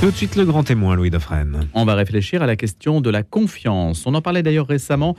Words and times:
Tout 0.00 0.12
de 0.12 0.16
suite 0.16 0.36
le 0.36 0.44
grand 0.44 0.62
témoin, 0.62 0.94
Louis 0.94 1.10
Dauphren. 1.10 1.66
On 1.74 1.84
va 1.84 1.96
réfléchir 1.96 2.40
à 2.40 2.46
la 2.46 2.54
question 2.54 3.00
de 3.00 3.10
la 3.10 3.24
confiance. 3.24 4.06
On 4.06 4.14
en 4.14 4.22
parlait 4.22 4.44
d'ailleurs 4.44 4.68
récemment 4.68 5.16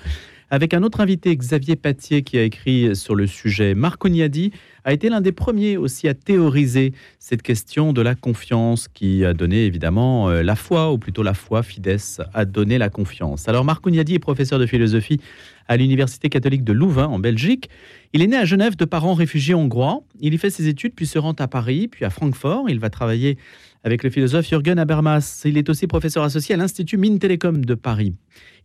avec 0.52 0.74
un 0.74 0.84
autre 0.84 1.02
invité, 1.02 1.36
Xavier 1.36 1.76
Patier, 1.76 2.24
qui 2.24 2.38
a 2.38 2.44
écrit 2.44 2.96
sur 2.96 3.14
le 3.14 3.28
sujet. 3.28 3.76
Marc 3.76 4.04
Ognadi 4.06 4.52
a 4.86 4.94
été 4.94 5.10
l'un 5.10 5.20
des 5.20 5.34
premiers 5.34 5.76
aussi 5.76 6.08
à 6.08 6.14
théoriser 6.14 6.94
cette 7.20 7.42
question 7.42 7.92
de 7.92 8.02
la 8.02 8.16
confiance, 8.16 8.88
qui 8.88 9.26
a 9.26 9.34
donné 9.34 9.66
évidemment 9.66 10.30
euh, 10.30 10.42
la 10.42 10.56
foi, 10.56 10.94
ou 10.94 10.98
plutôt 10.98 11.24
la 11.24 11.34
foi, 11.34 11.62
Fides 11.62 11.98
a 12.34 12.46
donné 12.46 12.78
la 12.78 12.90
confiance. 12.90 13.50
Alors 13.50 13.66
Marc 13.66 13.86
Ognadi 13.86 14.16
est 14.16 14.20
professeur 14.20 14.60
de 14.60 14.66
philosophie 14.66 15.20
à 15.68 15.76
l'Université 15.78 16.30
catholique 16.30 16.64
de 16.64 16.74
Louvain, 16.74 17.06
en 17.06 17.20
Belgique. 17.20 17.70
Il 18.14 18.24
est 18.24 18.28
né 18.28 18.38
à 18.38 18.46
Genève 18.46 18.76
de 18.76 18.86
parents 18.86 19.14
réfugiés 19.14 19.54
hongrois. 19.54 20.02
Il 20.20 20.34
y 20.34 20.38
fait 20.40 20.50
ses 20.50 20.68
études, 20.68 20.94
puis 20.96 21.06
se 21.06 21.20
rend 21.20 21.34
à 21.34 21.48
Paris, 21.48 21.88
puis 21.88 22.06
à 22.06 22.10
Francfort. 22.10 22.70
Il 22.70 22.80
va 22.80 22.90
travailler 22.90 23.38
avec 23.84 24.04
le 24.04 24.10
philosophe 24.10 24.48
Jürgen 24.48 24.80
Habermas. 24.80 25.42
Il 25.46 25.58
est 25.58 25.70
aussi 25.70 25.88
professeur 25.88 26.24
associé 26.24 26.56
à 26.56 26.58
l'Institut 26.58 26.98
Mines 26.98 27.20
Télécom 27.20 27.64
de 27.64 27.76
Paris. 27.76 28.14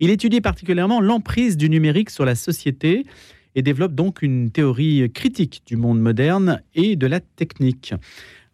Il 0.01 0.11
étudie 0.11 0.41
particulièrement 0.41 1.01
l'emprise 1.01 1.57
du 1.57 1.69
numérique 1.69 2.11
sur 2.11 2.25
la 2.25 2.35
société 2.35 3.07
et 3.55 3.63
développe 3.63 3.95
donc 3.95 4.23
une 4.23 4.51
théorie 4.51 5.11
critique 5.13 5.63
du 5.67 5.77
monde 5.77 6.01
moderne 6.01 6.63
et 6.75 6.97
de 6.97 7.07
la 7.07 7.21
technique. 7.21 7.95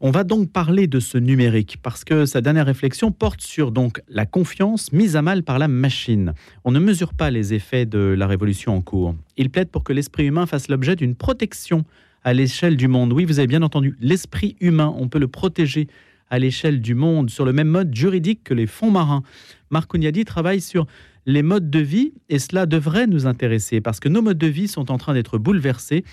On 0.02 0.10
va 0.10 0.24
donc 0.24 0.50
parler 0.50 0.86
de 0.86 0.98
ce 0.98 1.18
numérique 1.18 1.76
parce 1.82 2.04
que 2.04 2.24
sa 2.24 2.40
dernière 2.40 2.64
réflexion 2.64 3.12
porte 3.12 3.42
sur 3.42 3.70
donc 3.70 4.00
la 4.08 4.24
confiance 4.24 4.92
mise 4.92 5.14
à 5.14 5.20
mal 5.20 5.42
par 5.42 5.58
la 5.58 5.68
machine. 5.68 6.32
On 6.64 6.70
ne 6.70 6.78
mesure 6.78 7.12
pas 7.12 7.30
les 7.30 7.52
effets 7.52 7.84
de 7.84 7.98
la 7.98 8.26
révolution 8.26 8.74
en 8.74 8.80
cours. 8.80 9.14
Il 9.36 9.50
plaide 9.50 9.68
pour 9.68 9.84
que 9.84 9.92
l'esprit 9.92 10.24
humain 10.24 10.46
fasse 10.46 10.68
l'objet 10.68 10.96
d'une 10.96 11.14
protection 11.14 11.84
à 12.24 12.32
l'échelle 12.32 12.76
du 12.76 12.88
monde. 12.88 13.12
Oui, 13.12 13.24
vous 13.24 13.38
avez 13.38 13.46
bien 13.46 13.62
entendu, 13.62 13.94
l'esprit 14.00 14.56
humain, 14.60 14.94
on 14.98 15.08
peut 15.08 15.18
le 15.18 15.28
protéger 15.28 15.86
à 16.30 16.38
l'échelle 16.38 16.80
du 16.80 16.94
monde, 16.94 17.28
sur 17.28 17.44
le 17.44 17.52
même 17.52 17.68
mode 17.68 17.94
juridique 17.94 18.42
que 18.44 18.54
les 18.54 18.66
fonds 18.66 18.90
marins. 18.90 19.22
Marc 19.70 19.92
Ognadi 19.94 20.24
travaille 20.24 20.60
sur 20.60 20.86
les 21.26 21.42
modes 21.42 21.70
de 21.70 21.80
vie 21.80 22.12
et 22.28 22.38
cela 22.38 22.66
devrait 22.66 23.06
nous 23.06 23.26
intéresser 23.26 23.80
parce 23.80 24.00
que 24.00 24.08
nos 24.08 24.22
modes 24.22 24.38
de 24.38 24.46
vie 24.46 24.68
sont 24.68 24.90
en 24.90 24.98
train 24.98 25.14
d'être 25.14 25.38
bouleversés 25.38 26.04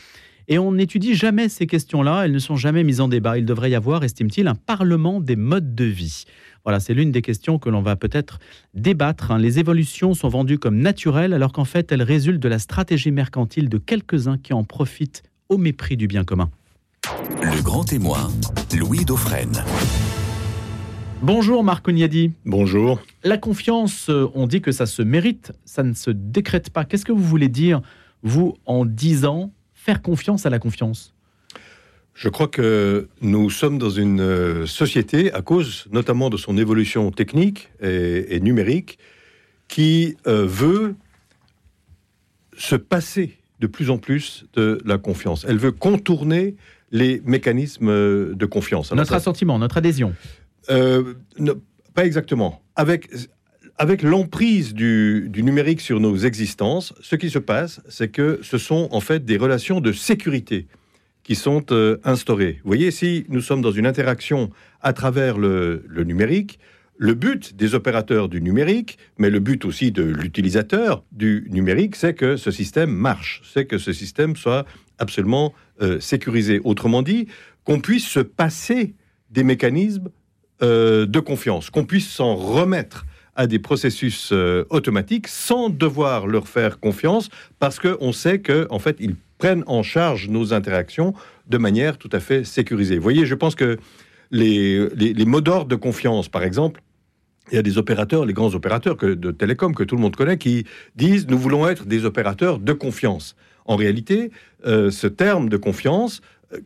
et 0.50 0.60
on 0.60 0.74
n'étudie 0.74 1.14
jamais 1.14 1.50
ces 1.50 1.68
questions-là, 1.68 2.24
elles 2.24 2.32
ne 2.32 2.40
sont 2.40 2.56
jamais 2.56 2.84
mises 2.84 3.02
en 3.02 3.10
débat. 3.10 3.38
Il 3.38 3.46
devrait 3.46 3.70
y 3.70 3.76
avoir, 3.76 4.04
estime-t-il, 4.04 4.48
un 4.48 4.56
parlement 4.56 5.20
des 5.20 5.36
modes 5.36 5.76
de 5.76 5.84
vie. 5.84 6.24
Voilà, 6.64 6.80
c'est 6.80 6.94
l'une 6.94 7.12
des 7.12 7.22
questions 7.22 7.60
que 7.60 7.70
l'on 7.70 7.82
va 7.82 7.96
peut-être 7.96 8.40
débattre. 8.74 9.32
Hein. 9.32 9.40
Les 9.40 9.60
évolutions 9.60 10.14
sont 10.14 10.30
vendues 10.30 10.58
comme 10.58 10.78
naturelles 10.78 11.34
alors 11.34 11.52
qu'en 11.52 11.66
fait 11.66 11.92
elles 11.92 12.04
résultent 12.04 12.42
de 12.42 12.48
la 12.48 12.60
stratégie 12.60 13.12
mercantile 13.12 13.70
de 13.70 13.78
quelques-uns 13.78 14.38
qui 14.38 14.54
en 14.54 14.64
profitent 14.64 15.24
au 15.50 15.58
mépris 15.58 15.98
du 15.98 16.08
bien 16.08 16.24
commun. 16.24 16.50
Le 17.30 17.62
grand 17.62 17.84
témoin, 17.84 18.30
Louis 18.78 19.04
Dauphren. 19.04 19.52
Bonjour 21.22 21.62
Marc 21.62 21.86
Ognadi. 21.88 22.32
Bonjour. 22.46 23.02
La 23.24 23.38
confiance, 23.38 24.10
euh, 24.10 24.30
on 24.34 24.48
dit 24.48 24.62
que 24.62 24.72
ça 24.72 24.86
se 24.86 25.02
mérite, 25.02 25.52
ça 25.66 25.84
ne 25.84 25.94
se 25.94 26.10
décrète 26.10 26.70
pas. 26.70 26.86
Qu'est-ce 26.86 27.04
que 27.04 27.12
vous 27.12 27.24
voulez 27.24 27.50
dire, 27.50 27.82
vous, 28.24 28.56
en 28.66 28.86
disant 28.86 29.52
faire 29.74 30.02
confiance 30.02 30.46
à 30.46 30.50
la 30.50 30.58
confiance? 30.58 31.14
Je 32.14 32.30
crois 32.30 32.48
que 32.48 33.10
nous 33.22 33.50
sommes 33.50 33.78
dans 33.78 33.90
une 33.90 34.22
euh, 34.22 34.66
société, 34.66 35.34
à 35.34 35.42
cause 35.42 35.88
notamment 35.92 36.30
de 36.30 36.38
son 36.38 36.58
évolution 36.58 37.12
technique 37.12 37.70
et, 37.82 38.40
numérique, 38.40 39.00
qui 39.68 40.16
euh, 40.28 40.46
veut 40.46 40.96
se 42.58 42.78
passer 42.78 43.38
de 43.60 43.68
plus 43.68 43.90
en 43.90 43.98
plus 43.98 44.46
de 44.54 44.80
la 44.86 44.98
confiance. 44.98 45.46
Elle 45.48 45.58
veut 45.58 45.72
contourner 45.72 46.56
les 46.92 47.22
mécanismes 47.26 48.34
de 48.34 48.46
confiance. 48.46 48.92
notre 48.94 49.14
assentiment, 49.14 49.60
notre 49.60 49.78
adhésion. 49.78 50.14
Euh, 50.70 51.16
pas 51.94 52.06
exactement. 52.06 52.62
Avec, 52.76 53.10
avec 53.78 54.02
l'emprise 54.02 54.74
du, 54.74 55.30
numérique 55.36 55.82
sur 55.82 56.00
nos 56.00 56.16
existences, 56.18 56.94
ce 57.02 57.16
qui 57.16 57.30
se 57.30 57.40
passe, 57.40 57.82
c'est 57.90 58.10
que 58.10 58.40
ce 58.42 58.58
sont 58.58 58.88
en 58.92 59.00
fait 59.00 59.26
des 59.26 59.38
relations 59.38 59.82
de 59.82 59.92
sécurité 59.92 60.68
qui 61.24 61.36
sont 61.36 61.66
euh, 61.72 61.98
instaurées. 62.04 62.60
Vous 62.64 62.70
voyez, 62.70 62.92
si 62.92 63.26
nous 63.30 63.42
sommes 63.42 63.62
dans 63.62 63.72
une 63.72 63.86
interaction 63.86 64.50
à 64.82 64.94
travers 64.94 65.38
le, 65.38 65.84
le 65.88 66.04
numérique, 66.04 66.60
le 66.98 67.14
but 67.14 67.56
des 67.56 67.76
opérateurs 67.76 68.30
du 68.30 68.42
numérique, 68.42 68.98
mais 69.18 69.30
le 69.30 69.40
but 69.40 69.66
aussi 69.66 69.92
de 69.92 70.04
l'utilisateur 70.04 71.04
du 71.12 71.48
numérique, 71.50 71.96
c'est 71.96 72.14
que 72.14 72.38
ce 72.38 72.50
système 72.50 72.92
marche, 72.92 73.42
c'est 73.54 73.66
que 73.66 73.78
ce 73.78 73.94
système 73.94 74.36
soit 74.36 74.66
absolument 75.00 75.54
euh, 75.82 76.00
sécurisé. 76.00 76.62
Autrement 76.64 77.02
dit, 77.02 77.28
qu'on 77.64 77.80
puisse 77.80 78.08
se 78.08 78.20
passer 78.20 78.96
des 79.30 79.44
mécanismes 79.44 80.10
euh, 80.64 81.06
de 81.06 81.20
confiance, 81.20 81.70
qu'on 81.70 81.86
puisse 81.86 82.10
s'en 82.10 82.36
remettre 82.36 83.06
à 83.36 83.46
des 83.46 83.60
processus 83.60 84.30
euh, 84.32 84.66
automatiques 84.70 85.28
sans 85.28 85.70
devoir 85.70 86.26
leur 86.28 86.48
faire 86.48 86.80
confiance, 86.80 87.30
parce 87.60 87.80
qu'on 87.80 88.12
sait 88.12 88.40
qu'en 88.40 88.66
en 88.72 88.80
fait, 88.80 88.98
ils 89.00 89.16
prennent 89.38 89.64
en 89.68 89.84
charge 89.84 90.30
nos 90.30 90.54
interactions 90.54 91.14
de 91.48 91.58
manière 91.58 91.98
tout 91.98 92.10
à 92.12 92.20
fait 92.20 92.44
sécurisée. 92.44 92.98
Vous 92.98 93.04
voyez, 93.04 93.26
je 93.26 93.36
pense 93.36 93.54
que 93.54 93.78
les, 94.32 95.26
mots 95.26 95.42
d'ordre 95.42 95.68
de 95.68 95.76
confiance, 95.76 96.28
par 96.28 96.44
exemple, 96.44 96.82
il 97.52 97.56
y 97.56 97.60
a 97.60 97.62
des 97.62 97.78
opérateurs, 97.78 98.26
les 98.26 98.34
grands 98.34 98.56
opérateurs 98.56 98.98
de 98.98 99.32
télécom 99.32 99.74
que 99.74 99.84
tout 99.84 99.96
le 99.96 100.02
monde 100.02 100.16
connaît, 100.16 100.38
qui 100.38 100.66
disent 100.96 101.28
nous 101.28 101.38
voulons 101.38 101.68
être 101.68 101.86
des 101.86 102.04
opérateurs 102.04 102.60
de 102.60 102.74
confiance. 102.74 103.36
En 103.68 103.76
réalité, 103.76 104.32
euh, 104.66 104.90
ce 104.92 105.08
terme 105.08 105.50
de 105.50 105.58
confiance 105.58 106.22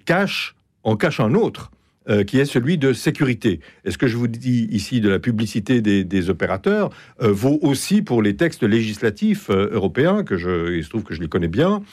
cache, 0.05 0.55
en 0.83 0.95
cache 0.95 1.19
un 1.19 1.33
autre. 1.33 1.71
Euh, 2.09 2.23
qui 2.23 2.39
est 2.39 2.45
celui 2.45 2.79
de 2.79 2.93
sécurité. 2.93 3.59
Et 3.85 3.91
ce 3.91 3.97
que 3.99 4.07
je 4.07 4.17
vous 4.17 4.27
dis 4.27 4.67
ici 4.71 5.01
de 5.01 5.09
la 5.09 5.19
publicité 5.19 5.81
des, 5.81 6.29
opérateurs 6.31 6.89
euh, 7.21 7.31
vaut 7.31 7.59
aussi 7.61 8.01
pour 8.01 8.23
les 8.23 8.35
textes 8.35 8.63
législatifs 8.63 9.51
euh, 9.51 9.69
européens, 9.71 10.23
que 10.23 10.35
je, 10.35 10.75
il 10.75 10.83
se 10.83 10.89
trouve 10.89 11.03
que 11.03 11.13
je 11.13 11.21
les 11.21 11.27
connais 11.27 11.47
bien, 11.47 11.83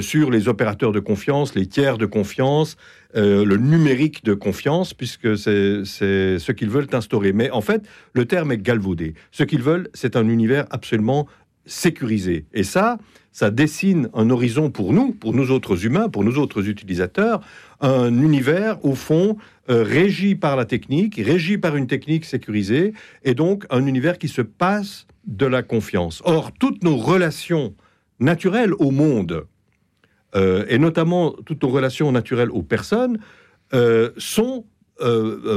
sur 0.00 0.30
les 0.30 0.48
opérateurs 0.48 0.92
de 0.92 1.00
confiance, 1.00 1.54
les 1.54 1.66
tiers 1.66 1.96
de 1.96 2.06
confiance, 2.06 2.76
le 3.14 3.56
numérique 3.56 4.22
de 4.22 4.34
confiance, 4.34 4.92
puisque 4.92 5.34
c'est 5.38 5.84
ce 5.84 6.52
qu'ils 6.52 6.68
veulent 6.68 6.88
instaurer. 6.92 7.32
Mais 7.32 7.50
en 7.50 7.62
fait, 7.62 7.82
le 8.12 8.26
terme 8.26 8.52
est 8.52 8.58
galvaudé. 8.58 9.14
Ce 9.32 9.44
qu'ils 9.44 9.62
veulent, 9.62 9.88
c'est 9.94 10.14
un 10.16 10.28
univers 10.28 10.66
absolument 10.70 11.26
sécurisé. 11.68 12.46
Et 12.52 12.64
ça, 12.64 12.98
ça 13.30 13.50
dessine 13.52 14.08
un 14.14 14.30
horizon 14.30 14.70
pour 14.70 14.92
nous, 14.92 15.12
pour 15.12 15.32
nous 15.32 15.52
autres 15.52 15.86
humains, 15.86 16.08
pour 16.08 16.24
nous 16.24 16.38
autres 16.38 16.68
utilisateurs, 16.68 17.40
un 17.80 18.12
univers, 18.20 18.84
au 18.84 18.96
fond, 18.96 19.36
euh, 19.70 19.84
régi 19.84 20.34
par 20.34 20.56
la 20.56 20.64
technique, 20.64 21.20
régi 21.24 21.56
par 21.58 21.76
une 21.76 21.86
technique 21.86 22.24
sécurisée, 22.24 22.94
et 23.22 23.34
donc 23.34 23.64
un 23.70 23.86
univers 23.86 24.18
qui 24.18 24.26
se 24.26 24.42
passe 24.42 25.06
de 25.26 25.46
la 25.46 25.62
confiance. 25.62 26.20
Or, 26.24 26.50
toutes 26.58 26.82
nos 26.82 26.96
relations 26.96 27.74
naturelles 28.18 28.72
au 28.80 28.90
monde, 28.90 29.46
euh, 30.34 30.64
et 30.68 30.78
notamment 30.78 31.36
toutes 31.46 31.62
nos 31.62 31.68
relations 31.68 32.10
naturelles 32.10 32.50
aux 32.50 32.62
personnes, 32.62 33.20
euh, 33.72 34.10
sont 34.16 34.64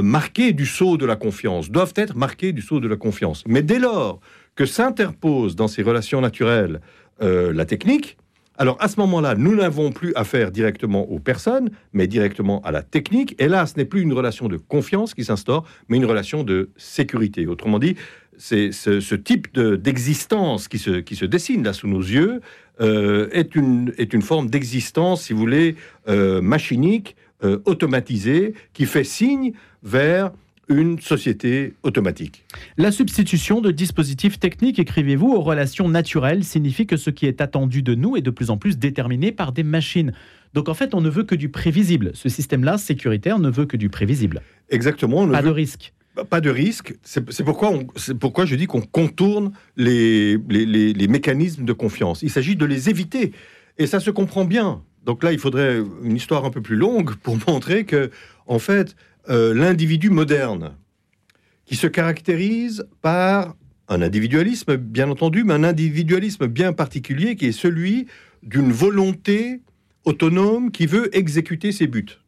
marquées 0.04 0.52
du 0.52 0.66
sceau 0.66 0.96
de 0.96 1.04
la 1.04 1.16
confiance, 1.16 1.68
doivent 1.68 1.94
être 1.96 2.16
marquées 2.16 2.52
du 2.52 2.62
sceau 2.62 2.78
de 2.78 2.86
la 2.86 2.94
confiance. 2.94 3.42
Mais 3.48 3.62
dès 3.62 3.80
lors 3.80 4.20
que 4.54 4.66
s'interpose 4.66 5.56
dans 5.56 5.68
ces 5.68 5.82
relations 5.82 6.20
naturelles 6.20 6.80
la 7.20 7.64
technique, 7.66 8.16
alors 8.58 8.76
à 8.80 8.88
ce 8.88 9.00
moment-là, 9.00 9.34
nous 9.34 9.54
n'avons 9.54 9.92
plus 9.92 10.14
affaire 10.14 10.50
directement 10.50 11.10
aux 11.10 11.18
personnes, 11.18 11.70
mais 11.92 12.06
directement 12.06 12.60
à 12.62 12.70
la 12.70 12.82
technique. 12.82 13.34
Et 13.38 13.48
là, 13.48 13.66
ce 13.66 13.76
n'est 13.76 13.84
plus 13.84 14.02
une 14.02 14.12
relation 14.12 14.48
de 14.48 14.56
confiance 14.56 15.14
qui 15.14 15.24
s'instaure, 15.24 15.64
mais 15.88 15.96
une 15.96 16.04
relation 16.04 16.44
de 16.44 16.70
sécurité. 16.76 17.46
Autrement 17.46 17.78
dit, 17.78 17.96
c'est 18.36 18.72
ce, 18.72 19.14
type 19.14 19.58
d'existence 19.58 20.68
qui, 20.68 20.78
se, 20.78 20.90
qui 20.90 21.16
se 21.16 21.24
dessine 21.24 21.64
là 21.64 21.72
sous 21.72 21.88
nos 21.88 22.00
yeux 22.00 22.40
euh, 22.80 23.28
est, 23.32 23.54
une, 23.54 23.92
est 23.98 24.12
une 24.12 24.22
forme 24.22 24.48
d'existence, 24.48 25.24
si 25.24 25.32
vous 25.32 25.38
voulez, 25.38 25.76
euh, 26.08 26.40
machinique, 26.40 27.16
euh, 27.44 27.58
automatisée, 27.64 28.54
qui 28.74 28.86
fait 28.86 29.04
signe 29.04 29.52
vers 29.82 30.32
une 30.68 31.00
société 31.00 31.74
automatique. 31.82 32.44
La 32.76 32.92
substitution 32.92 33.60
de 33.60 33.70
dispositifs 33.70 34.38
techniques, 34.38 34.78
écrivez-vous, 34.78 35.28
aux 35.32 35.40
relations 35.40 35.88
naturelles 35.88 36.44
signifie 36.44 36.86
que 36.86 36.96
ce 36.96 37.10
qui 37.10 37.26
est 37.26 37.40
attendu 37.40 37.82
de 37.82 37.94
nous 37.94 38.16
est 38.16 38.22
de 38.22 38.30
plus 38.30 38.50
en 38.50 38.56
plus 38.56 38.78
déterminé 38.78 39.32
par 39.32 39.52
des 39.52 39.64
machines. 39.64 40.12
Donc 40.54 40.68
en 40.68 40.74
fait, 40.74 40.94
on 40.94 41.00
ne 41.00 41.10
veut 41.10 41.24
que 41.24 41.34
du 41.34 41.48
prévisible. 41.48 42.12
Ce 42.14 42.28
système-là, 42.28 42.78
sécuritaire, 42.78 43.38
ne 43.38 43.50
veut 43.50 43.66
que 43.66 43.76
du 43.76 43.88
prévisible. 43.88 44.42
Exactement. 44.70 45.26
Pas 45.28 45.42
de 45.42 45.50
risque. 45.50 45.92
Pas 46.28 46.40
de 46.40 46.50
risque. 46.50 46.94
C'est 47.02 47.44
pourquoi, 47.44 47.72
pourquoi 48.20 48.44
je 48.44 48.54
dis 48.54 48.66
qu'on 48.66 48.82
contourne 48.82 49.52
les, 49.76 50.36
les 50.36 51.08
mécanismes 51.08 51.64
de 51.64 51.72
confiance. 51.72 52.22
Il 52.22 52.30
s'agit 52.30 52.54
de 52.54 52.66
les 52.66 52.90
éviter. 52.90 53.32
Et 53.78 53.86
ça 53.86 54.00
se 54.00 54.10
comprend 54.10 54.44
bien. 54.44 54.82
Donc 55.04 55.22
là, 55.22 55.32
il 55.32 55.38
faudrait 55.38 55.82
une 56.02 56.16
histoire 56.16 56.44
un 56.44 56.50
peu 56.50 56.60
plus 56.60 56.76
longue 56.76 57.14
pour 57.16 57.36
montrer 57.48 57.84
que, 57.84 58.10
en 58.46 58.58
fait, 58.58 58.94
euh, 59.28 59.54
l'individu 59.54 60.10
moderne, 60.10 60.76
qui 61.64 61.76
se 61.76 61.86
caractérise 61.86 62.86
par 63.00 63.54
un 63.88 64.02
individualisme, 64.02 64.76
bien 64.76 65.10
entendu, 65.10 65.44
mais 65.44 65.54
un 65.54 65.64
individualisme 65.64 66.46
bien 66.46 66.72
particulier 66.72 67.36
qui 67.36 67.46
est 67.46 67.52
celui 67.52 68.06
d'une 68.42 68.72
volonté 68.72 69.60
autonome 70.04 70.70
qui 70.70 70.86
veut 70.86 71.14
exécuter 71.16 71.72
ses 71.72 71.86
buts. 71.86 72.18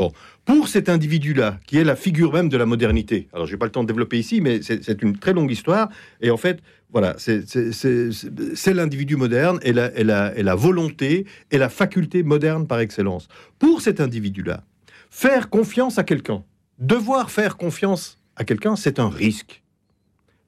Bon, 0.00 0.12
pour 0.46 0.68
cet 0.68 0.88
individu-là, 0.88 1.60
qui 1.66 1.76
est 1.76 1.84
la 1.84 1.94
figure 1.94 2.32
même 2.32 2.48
de 2.48 2.56
la 2.56 2.64
modernité, 2.64 3.28
alors 3.34 3.46
je 3.46 3.52
n'ai 3.52 3.58
pas 3.58 3.66
le 3.66 3.70
temps 3.70 3.82
de 3.82 3.88
développer 3.88 4.18
ici, 4.18 4.40
mais 4.40 4.62
c'est 4.62 5.02
une 5.02 5.18
très 5.18 5.34
longue 5.34 5.50
histoire, 5.50 5.90
et 6.22 6.30
en 6.30 6.38
fait, 6.38 6.60
voilà, 6.90 7.16
c'est 7.18 8.74
l'individu 8.74 9.16
moderne 9.16 9.60
et 9.62 9.72
la, 9.72 10.54
volonté 10.54 11.26
et 11.50 11.58
la 11.58 11.68
faculté 11.68 12.22
moderne 12.22 12.66
par 12.66 12.80
excellence. 12.80 13.28
Pour 13.58 13.82
cet 13.82 14.00
individu-là, 14.00 14.64
faire 15.10 15.50
confiance 15.50 15.98
à 15.98 16.04
quelqu'un, 16.04 16.44
devoir 16.78 17.30
faire 17.30 17.56
confiance 17.56 18.18
à 18.36 18.44
quelqu'un, 18.44 18.76
c'est 18.76 18.98
un 18.98 19.10
risque. 19.10 19.62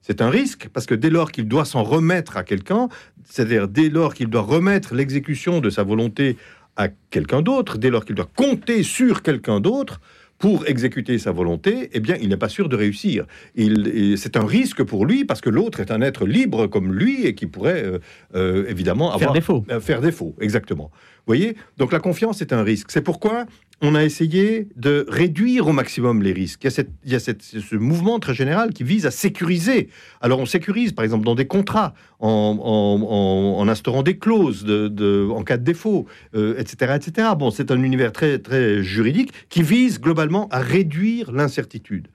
C'est 0.01 0.21
un 0.21 0.29
risque 0.29 0.69
parce 0.73 0.85
que 0.85 0.95
dès 0.95 1.09
lors 1.09 1.31
qu'il 1.31 1.47
doit 1.47 1.65
s'en 1.65 1.83
remettre 1.83 2.35
à 2.35 2.43
quelqu'un, 2.43 2.89
c'est-à-dire 3.23 3.67
dès 3.67 3.89
lors 3.89 4.13
qu'il 4.13 4.27
doit 4.27 4.41
remettre 4.41 4.95
l'exécution 4.95 5.61
de 5.61 5.69
sa 5.69 5.83
volonté 5.83 6.37
à 6.75 6.89
quelqu'un 7.09 7.41
d'autre, 7.41 7.77
dès 7.77 7.89
lors 7.89 8.03
qu'il 8.03 8.15
doit 8.15 8.29
compter 8.35 8.83
sur 8.83 9.21
quelqu'un 9.21 9.59
d'autre, 9.59 10.01
pour 10.43 10.67
exécuter 10.67 11.19
sa 11.19 11.31
volonté, 11.31 11.89
eh 11.93 12.01
bien, 12.01 12.17
il 12.19 12.27
n'est 12.27 12.35
pas 12.35 12.49
sûr 12.49 12.67
de 12.67 12.75
réussir. 12.75 13.25
C'est 13.55 14.35
un 14.35 14.45
risque 14.45 14.83
pour 14.83 15.05
lui 15.05 15.23
parce 15.23 15.39
que 15.39 15.49
l'autre 15.49 15.79
est 15.79 15.89
un 15.89 16.01
être 16.01 16.25
libre 16.25 16.67
comme 16.67 16.93
lui 16.93 17.25
et 17.25 17.33
qui 17.33 17.47
pourrait 17.47 17.81
euh, 17.81 17.99
euh, 18.35 18.65
évidemment 18.67 19.13
avoir, 19.13 19.19
faire 19.19 19.31
défaut. 19.31 19.65
Euh, 19.71 19.79
faire 19.79 20.01
défaut, 20.01 20.35
exactement. 20.41 20.91
Vous 20.91 21.27
voyez? 21.27 21.55
Donc 21.77 21.93
la 21.93 21.99
confiance 21.99 22.41
est 22.41 22.51
un 22.51 22.61
risque. 22.61 22.91
C'est 22.91 23.01
pourquoi 23.01 23.45
on 23.83 23.95
a 23.95 24.03
essayé 24.03 24.69
de 24.77 25.05
réduire 25.09 25.67
au 25.67 25.73
maximum 25.73 26.23
les 26.23 26.31
risques. 26.31 26.65
Il 27.03 27.11
y 27.11 27.15
a, 27.15 27.19
ce 27.19 27.75
mouvement 27.75 28.17
très 28.17 28.33
général 28.33 28.71
qui 28.71 28.85
vise 28.85 29.05
à 29.05 29.11
sécuriser. 29.11 29.89
Alors 30.21 30.39
on 30.39 30.45
sécurise, 30.45 30.93
par 30.93 31.03
exemple, 31.03 31.25
dans 31.25 31.35
des 31.35 31.47
contrats, 31.47 31.93
en, 32.19 33.65
instaurant 33.67 34.01
des 34.01 34.17
clauses 34.17 34.65
en 34.65 35.43
cas 35.43 35.57
de 35.57 35.63
défaut, 35.63 36.07
etc., 36.33 36.75
euh, 36.81 36.95
etc. 36.95 37.27
Bon, 37.37 37.51
c'est 37.51 37.71
un 37.71 37.83
univers 37.83 38.13
très, 38.13 38.39
très 38.39 38.81
juridique 38.81 39.33
qui 39.49 39.61
vise 39.61 39.99
globalement 39.99 40.47
à 40.49 40.59
réduire 40.59 41.33
l'incertitude. 41.33 42.07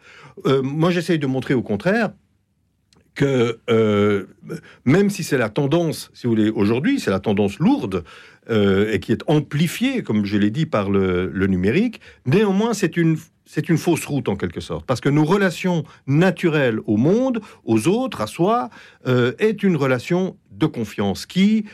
Euh, 0.47 0.63
moi, 0.63 0.91
j'essaye 0.91 1.19
de 1.19 1.27
montrer 1.27 1.53
au 1.53 1.63
contraire 1.63 2.13
que 3.19 3.59
euh, 3.69 4.27
même 4.85 5.11
si 5.11 5.25
c'est 5.25 5.39
la 5.39 5.49
tendance, 5.49 6.09
si 6.15 6.29
vous 6.29 6.35
voulez, 6.35 6.51
aujourd'hui, 6.51 7.01
c'est 7.01 7.11
la 7.11 7.19
tendance 7.19 7.59
lourde, 7.59 8.05
euh, 8.51 8.93
et 8.93 8.99
qui 8.99 9.13
est 9.13 9.23
amplifié, 9.27 10.03
comme 10.03 10.25
je 10.25 10.39
l'ai 10.39 10.51
dit, 10.51 10.65
par 10.65 10.91
le, 10.91 11.47
numérique. 11.47 12.01
Néanmoins, 12.25 12.73
c'est 12.73 12.97
une, 12.97 13.19
c'est 13.45 13.69
une 13.69 13.77
fausse 13.77 14.07
route 14.07 14.29
en 14.29 14.37
quelque 14.37 14.61
sorte, 14.61 14.87
parce 14.87 15.01
que 15.01 15.11
nos 15.11 15.25
relations 15.25 15.85
naturelles 16.07 16.81
au 16.87 16.97
monde, 16.97 17.41
aux 17.65 17.89
autres, 17.89 18.23
à 18.23 18.27
soi, 18.27 18.71
euh, 19.07 19.33
est 19.39 19.63
une 19.63 19.77
relation 19.77 20.39
de 20.51 20.65
confiance 20.65 21.27
qui, 21.27 21.67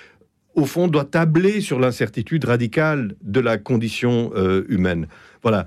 au 0.57 0.65
fond, 0.65 0.89
doit 0.89 1.05
tabler 1.05 1.61
sur 1.61 1.79
l'incertitude 1.79 2.45
radicale 2.45 3.15
de 3.23 3.39
la 3.39 3.57
condition 3.57 4.33
euh, 4.35 4.65
humaine. 4.69 5.07
Voilà. 5.43 5.67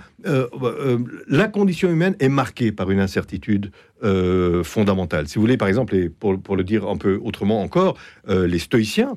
la 1.28 1.48
condition 1.48 1.88
humaine 1.92 2.16
est 2.20 2.30
marquée 2.30 2.72
par 2.72 2.90
une 2.90 3.00
incertitude 3.00 3.70
fondamentale. 4.64 5.28
Si 5.28 5.36
vous 5.36 5.42
voulez, 5.42 5.56
par 5.56 5.68
exemple, 5.68 5.94
et 5.96 6.10
pour, 6.10 6.42
pour, 6.42 6.56
le 6.56 6.64
dire 6.64 6.88
un 6.88 6.98
peu 6.98 7.20
autrement 7.24 7.62
encore, 7.62 7.96
les 8.28 8.58
stoïciens 8.58 9.14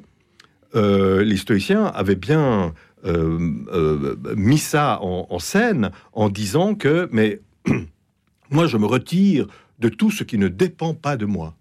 euh, 0.74 1.24
les 1.24 1.36
stoïciens 1.36 1.86
avaient 1.86 2.14
bien 2.14 2.74
euh, 3.04 3.38
euh, 3.72 4.16
mis 4.36 4.58
ça 4.58 5.00
en, 5.02 5.38
scène 5.38 5.90
en 6.12 6.28
disant 6.28 6.74
que, 6.74 7.08
mais 7.12 7.40
moi 8.50 8.66
je 8.66 8.76
me 8.76 8.86
retire 8.86 9.46
de 9.78 9.88
tout 9.88 10.10
ce 10.10 10.22
qui 10.22 10.38
ne 10.38 10.48
dépend 10.48 10.94
pas 10.94 11.16
de 11.16 11.26
moi. 11.26 11.54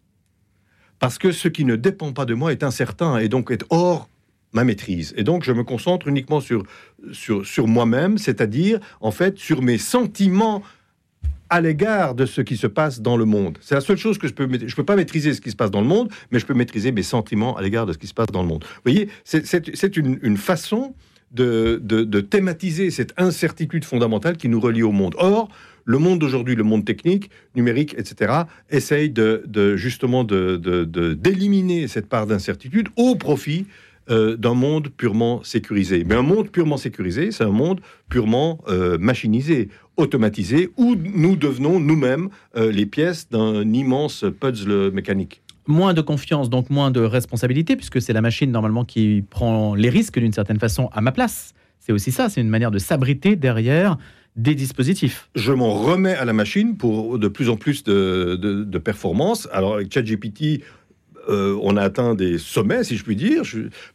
Parce 1.00 1.18
que 1.18 1.32
ce 1.32 1.48
qui 1.48 1.64
ne 1.64 1.76
dépend 1.78 2.12
pas 2.12 2.26
de 2.26 2.34
moi 2.34 2.52
est 2.52 2.64
incertain 2.64 3.18
et 3.18 3.30
donc 3.30 3.52
est 3.52 3.64
hors 3.70 4.10
ma 4.52 4.64
maîtrise. 4.64 5.14
Et 5.16 5.24
donc 5.24 5.44
je 5.44 5.54
me 5.54 5.64
concentre 5.64 6.08
uniquement 6.08 6.42
sur, 6.42 6.64
sur, 7.14 7.46
sur 7.46 7.68
moi-même, 7.68 8.18
c'est-à-dire 8.18 8.80
en 9.00 9.12
fait 9.12 9.38
sur 9.38 9.62
mes 9.62 9.78
sentiments 9.78 10.62
à 11.50 11.62
l'égard 11.62 12.16
de 12.16 12.26
ce 12.26 12.42
qui 12.42 12.58
se 12.58 12.68
passe 12.68 13.02
dans 13.02 13.18
le 13.18 13.26
monde. 13.26 13.58
C'est 13.62 13.76
la 13.76 13.82
seule 13.82 13.98
chose 13.98 14.18
que 14.18 14.28
je 14.28 14.34
peux 14.34 14.48
Je 14.66 14.76
peux 14.76 14.86
pas 14.86 14.96
maîtriser 14.96 15.34
ce 15.34 15.42
qui 15.42 15.52
se 15.52 15.56
passe 15.56 15.72
dans 15.72 15.82
le 15.82 15.88
monde, 15.88 16.10
mais 16.32 16.40
je 16.40 16.46
peux 16.46 16.54
maîtriser 16.54 16.92
mes 16.92 17.04
sentiments 17.04 17.56
à 17.58 17.62
l'égard 17.62 17.86
de 17.86 17.94
ce 17.94 17.98
qui 17.98 18.08
se 18.08 18.14
passe 18.14 18.28
dans 18.28 18.42
le 18.42 18.48
monde. 18.48 18.64
Vous 18.64 18.92
voyez, 18.92 19.10
c'est 19.24 19.98
une, 19.98 20.38
façon 20.38 20.94
de, 21.32 22.22
thématiser 22.22 22.92
cette 22.92 23.14
incertitude 23.18 23.86
fondamentale 23.86 24.38
qui 24.38 24.50
nous 24.50 24.60
relie 24.60 24.84
au 24.84 24.92
monde. 24.92 25.16
Or, 25.18 25.50
le 25.86 25.98
monde 25.98 26.20
d'aujourd'hui, 26.20 26.56
le 26.56 26.64
monde 26.64 26.86
technique, 26.86 27.32
numérique, 27.56 27.96
etc., 27.98 28.44
essaye 28.70 29.10
de 29.10 29.76
justement 29.76 30.24
d'éliminer 30.24 31.88
cette 31.88 32.08
part 32.08 32.28
d'incertitude 32.28 32.90
au 32.96 33.16
profit 33.16 33.66
euh, 34.10 34.36
d'un 34.36 34.56
monde 34.56 34.90
purement 34.90 35.44
sécurisé. 35.44 36.04
Mais 36.04 36.16
un 36.16 36.24
monde 36.24 36.50
purement 36.50 36.78
sécurisé, 36.78 37.32
c'est 37.32 37.44
un 37.44 37.52
monde 37.52 37.80
purement 38.10 38.60
euh, 38.68 38.98
machinisé, 38.98 39.70
automatisé, 39.98 40.70
où 40.78 40.96
nous 40.96 41.36
devenons 41.36 41.80
nous-mêmes 41.80 42.30
euh, 42.56 42.72
les 42.72 42.88
pièces 42.88 43.30
d'un 43.30 43.72
immense 43.72 44.26
puzzle 44.40 44.92
mécanique. 44.92 45.44
Moins 45.68 45.94
de 45.94 46.02
confiance, 46.02 46.50
donc 46.50 46.72
moins 46.72 46.90
de 46.90 47.02
responsabilité, 47.02 47.76
puisque 47.76 48.02
c'est 48.02 48.14
la 48.14 48.22
machine 48.22 48.52
normalement 48.52 48.84
qui 48.84 49.24
prend 49.30 49.76
les 49.76 49.90
risques 49.90 50.18
d'une 50.18 50.34
certaine 50.34 50.60
façon 50.60 50.90
à 50.92 51.02
ma 51.02 51.12
place. 51.12 51.54
C'est 51.80 51.92
aussi 51.92 52.12
ça, 52.12 52.30
c'est 52.30 52.42
une 52.42 52.50
manière 52.50 52.72
de 52.72 52.80
s'abriter 52.80 53.36
derrière 53.36 53.98
des 54.36 54.56
dispositifs. 54.56 55.30
Je 55.36 55.52
m'en 55.52 55.72
remets 55.72 56.16
à 56.16 56.26
la 56.26 56.34
machine 56.34 56.78
pour 56.78 57.20
de 57.20 57.28
plus 57.28 57.50
en 57.50 57.58
plus 57.58 57.84
de, 57.84 58.36
de 58.36 58.78
performance. 58.80 59.48
Alors 59.52 59.76
avec 59.76 59.94
ChatGPT, 59.94 60.64
euh, 61.30 61.58
on 61.62 61.78
a 61.78 61.82
atteint 61.82 62.16
des 62.16 62.38
sommets, 62.38 62.84
si 62.84 62.98
je 62.98 63.04
puis 63.04 63.16
dire, 63.16 63.44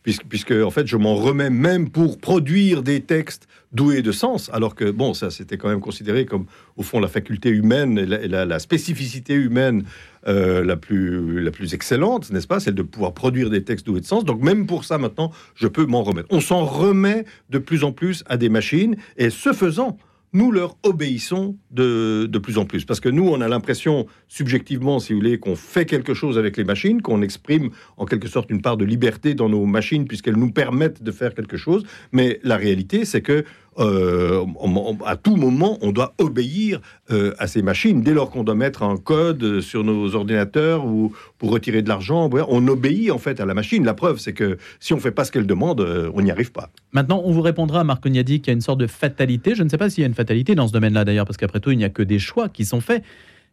puisque, 0.03 0.53
en 0.53 0.71
fait, 0.71 0.87
je 0.87 0.97
m'en 0.97 1.17
remets 1.17 1.51
même 1.51 1.91
pour 1.91 2.19
produire 2.19 2.83
des 2.83 3.01
textes 3.01 3.49
doués 3.73 4.03
de 4.03 4.13
sens, 4.13 4.51
alors 4.53 4.75
que, 4.75 4.91
bon, 4.91 5.15
ça, 5.15 5.31
c'était 5.31 5.59
quand 5.59 5.69
même 5.69 5.81
considéré 5.81 6.27
comme, 6.27 6.47
au 6.77 6.83
fond, 6.83 7.01
la 7.01 7.09
faculté 7.09 7.49
humaine 7.51 7.99
et 7.99 8.29
la, 8.29 8.59
spécificité 8.59 9.35
humaine 9.35 9.85
euh, 10.29 10.65
la, 10.65 10.77
plus, 10.77 11.43
la 11.43 11.51
plus 11.51 11.75
excellente, 11.75 12.31
n'est-ce 12.31 12.47
pas 12.47 12.61
Celle 12.61 12.75
de 12.75 12.83
pouvoir 12.83 13.13
produire 13.13 13.51
des 13.51 13.65
textes 13.65 13.87
doués 13.87 14.01
de 14.01 14.07
sens. 14.07 14.25
Donc, 14.25 14.41
même 14.41 14.67
pour 14.67 14.85
ça, 14.85 14.99
maintenant, 14.99 15.33
je 15.57 15.67
peux 15.67 15.87
m'en 15.87 16.03
remettre. 16.03 16.29
On 16.31 16.41
s'en 16.41 16.65
remet 16.65 17.25
de 17.51 17.59
plus 17.59 17.83
en 17.83 17.93
plus 17.93 18.23
à 18.27 18.37
des 18.37 18.49
machines, 18.49 18.97
et 19.17 19.31
ce 19.31 19.53
faisant, 19.53 19.99
nous 20.35 20.51
leur 20.51 20.77
obéissons 20.83 21.57
de, 21.71 22.29
plus 22.43 22.59
en 22.59 22.67
plus. 22.67 22.85
Parce 22.85 23.01
que 23.01 23.09
nous, 23.09 23.27
on 23.27 23.41
a 23.41 23.49
l'impression, 23.49 24.07
subjectivement, 24.29 24.99
si 24.99 25.13
vous 25.13 25.21
voulez, 25.21 25.39
qu'on 25.39 25.57
fait 25.57 25.87
quelque 25.87 26.13
chose 26.13 26.37
avec 26.37 26.57
les 26.57 26.65
machines, 26.65 27.01
qu'on 27.01 27.23
exprime 27.23 27.71
en 27.97 28.05
quelque 28.05 28.29
sorte 28.29 28.51
une 28.51 28.61
part 28.61 28.77
de 28.77 28.85
liberté 28.85 29.35
dans 29.35 29.49
nos 29.49 29.65
machines, 29.65 30.07
puisqu'elles 30.07 30.37
nous 30.37 30.51
permettent 30.51 31.03
de 31.03 31.13
faire 31.13 31.35
quelque 31.35 31.57
chose. 31.57 31.85
Mais 32.13 32.41
la 32.43 32.57
réalité, 32.57 33.05
c'est 33.05 33.23
que 33.23 33.45
euh, 33.79 34.45
à 35.05 35.17
tout 35.17 35.37
moment, 35.37 35.79
on 35.83 35.93
doit 35.93 36.15
obéir 36.19 36.81
euh, 37.11 37.35
à 37.39 37.47
ces 37.47 37.63
machines. 37.63 38.03
Dès 38.03 38.15
lors 38.15 38.31
qu'on 38.31 38.45
doit 38.45 38.55
mettre 38.55 38.83
un 38.83 38.97
code 38.97 39.61
sur 39.61 39.85
nos 39.85 40.15
ordinateurs 40.15 40.87
ou 40.87 41.13
pour 41.39 41.51
retirer 41.51 41.83
de 41.83 41.89
l'argent, 41.89 42.31
on 42.49 42.69
obéit 42.69 43.11
en 43.11 43.19
fait 43.19 43.41
à 43.41 43.47
la 43.47 43.55
machine. 43.55 43.85
La 43.85 43.95
preuve, 43.95 44.19
c'est 44.19 44.33
que 44.33 44.59
si 44.81 44.93
on 44.93 44.97
ne 44.97 45.03
fait 45.03 45.11
pas 45.11 45.25
ce 45.25 45.33
qu'elle 45.33 45.47
demande, 45.47 45.81
euh, 45.81 46.11
on 46.15 46.23
n'y 46.23 46.31
arrive 46.31 46.53
pas. 46.53 46.71
Maintenant, 46.93 47.23
on 47.25 47.33
vous 47.33 47.43
répondra, 47.43 47.85
Marc 47.85 48.07
Ognadi, 48.07 48.41
qu'il 48.41 48.49
y 48.49 48.51
a 48.51 48.55
une 48.55 48.61
sorte 48.61 48.81
de 48.81 48.87
fatalité. 48.87 49.55
Je 49.55 49.63
ne 49.63 49.69
sais 49.69 49.79
pas 49.79 49.91
s'il 49.91 50.03
y 50.03 50.05
a 50.05 50.09
une 50.09 50.15
fatalité 50.15 50.55
dans 50.55 50.69
ce 50.69 50.73
domaine-là 50.73 51.05
d'ailleurs, 51.05 51.27
parce 51.27 51.37
qu'après 51.37 51.61
tout, 51.61 51.71
il 51.71 51.79
n'y 51.79 51.85
a 51.85 51.91
que 51.91 52.03
des 52.03 52.19
choix 52.19 52.49
qui 52.49 52.65
sont 52.65 52.81
faits. 52.81 53.03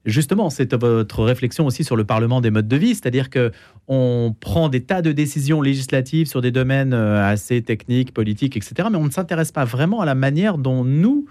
Justement, 0.05 0.50
c'est 0.50 0.74
votre 0.74 1.24
réflexion 1.24 1.67
aussi 1.67 1.84
sur 1.84 1.96
le 1.96 2.03
Parlement 2.03 2.41
des 2.41 2.50
modes 2.50 2.67
de 2.67 2.75
vie, 2.75 2.96
c'est-à-dire 2.96 3.29
que 3.29 3.51
on 3.88 4.36
prend 4.39 4.67
des 4.67 4.81
tas 4.81 5.03
de 5.03 5.12
décisions 5.12 5.62
législatives 5.62 6.27
sur 6.27 6.41
des 6.41 6.50
domaines 6.50 6.93
euh, 6.93 7.24
assez 7.24 7.62
techniques, 7.62 8.12
politiques, 8.12 8.58
etc., 8.58 8.89
mais 8.91 8.98
on 8.98 9.05
ne 9.05 9.12
s'intéresse 9.12 9.51
pas 9.51 9.65
vraiment 9.65 10.01
à 10.01 10.05
la 10.05 10.15
manière 10.15 10.58
dont 10.58 10.84
nous 10.84 11.25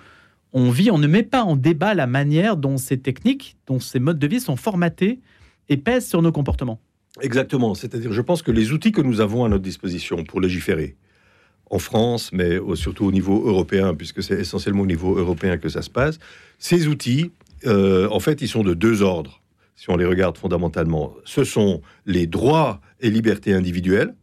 on 0.53 0.71
vit. 0.71 0.91
On 0.91 0.99
ne 0.99 1.09
met 1.09 1.25
pas 1.25 1.43
en 1.43 1.57
débat 1.57 1.95
la 1.95 2.07
manière 2.07 2.57
dont 2.57 2.77
ces 2.77 2.99
techniques, 2.99 3.57
dont 3.67 3.81
ces 3.81 3.99
modes 3.99 4.19
de 4.19 4.27
vie 4.27 4.41
sont 4.41 4.57
formatés 4.57 5.21
et 5.69 5.77
pèsent 5.77 6.09
sur 6.09 6.23
nos 6.23 6.33
comportements. 6.33 6.81
Exactement. 7.21 7.75
C'est-à-dire, 7.75 8.13
je 8.13 8.21
pense 8.21 8.43
que 8.43 8.53
les 8.53 8.73
outils 8.73 8.93
que 8.93 9.01
nous 9.01 9.21
avons 9.21 9.45
à 9.45 9.49
notre 9.49 9.65
disposition 9.65 10.23
pour 10.23 10.41
légiférer, 10.41 10.97
en 11.71 11.79
France, 11.79 12.33
mais 12.33 12.59
surtout 12.75 13.05
au 13.05 13.13
niveau 13.13 13.47
européen, 13.47 13.95
puisque 13.95 14.23
c'est 14.23 14.35
essentiellement 14.35 14.83
au 14.83 14.87
niveau 14.87 15.17
européen 15.17 15.57
que 15.57 15.69
ça 15.69 15.83
se 15.83 15.91
passe, 15.91 16.19
ces 16.59 16.89
outils 16.89 17.31
euh, 17.67 18.09
en 18.11 18.21
fait, 18.21 18.41
ils 18.43 18.49
sont 18.49 18.63
de 18.63 18.75
deux 18.75 19.03
ordres, 19.03 19.43
si 19.77 19.91
on 19.91 19.97
les 19.97 20.05
regarde 20.05 20.37
fondamentalement. 20.37 21.15
Ce 21.25 21.45
sont 21.45 21.83
les 22.07 22.27
droits 22.27 22.81
et 23.01 23.11
libertés 23.11 23.53
individuelles, 23.53 24.15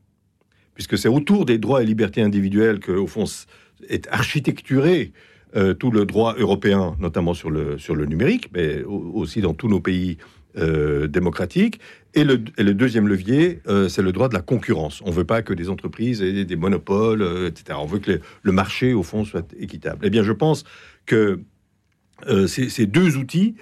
puisque 0.73 0.97
c'est 0.97 1.07
autour 1.07 1.45
des 1.45 1.57
droits 1.57 1.81
et 1.81 1.85
libertés 1.85 2.21
individuelles 2.21 2.79
que, 2.79 2.91
au 2.91 3.07
fond, 3.07 3.25
est 3.89 4.07
architecturé 4.11 5.13
euh, 5.55 5.73
tout 5.73 5.91
le 5.91 6.05
droit 6.05 6.35
européen, 6.37 6.95
notamment 6.99 7.33
sur 7.33 7.49
le, 7.49 7.77
sur 7.77 7.95
le 7.95 8.05
numérique, 8.05 8.49
mais 8.53 8.83
aussi 8.83 9.41
dans 9.41 9.53
tous 9.53 9.67
nos 9.67 9.79
pays 9.79 10.17
euh, 10.57 11.07
démocratiques. 11.07 11.79
Et 12.13 12.23
le, 12.23 12.37
deuxième 12.37 13.07
levier, 13.07 13.61
c'est 13.89 14.01
le 14.01 14.11
droit 14.11 14.27
de 14.27 14.33
la 14.33 14.41
concurrence. 14.41 15.01
On 15.05 15.09
ne 15.09 15.13
veut 15.13 15.23
pas 15.23 15.43
que 15.43 15.53
des 15.53 15.69
entreprises 15.69 16.23
aient 16.23 16.45
des 16.45 16.55
monopoles, 16.55 17.21
etc. 17.45 17.77
On 17.79 17.85
veut 17.85 17.99
que 17.99 18.19
le 18.41 18.51
marché, 18.51 18.93
au 18.93 19.03
fond, 19.03 19.23
soit 19.23 19.53
équitable. 19.59 19.99
Eh 20.03 20.09
bien, 20.09 20.23
je 20.23 20.31
pense 20.31 20.63
que 21.05 21.41
euh, 22.25 22.47
ces, 22.47 22.85
deux 22.85 23.17
outils, 23.17 23.55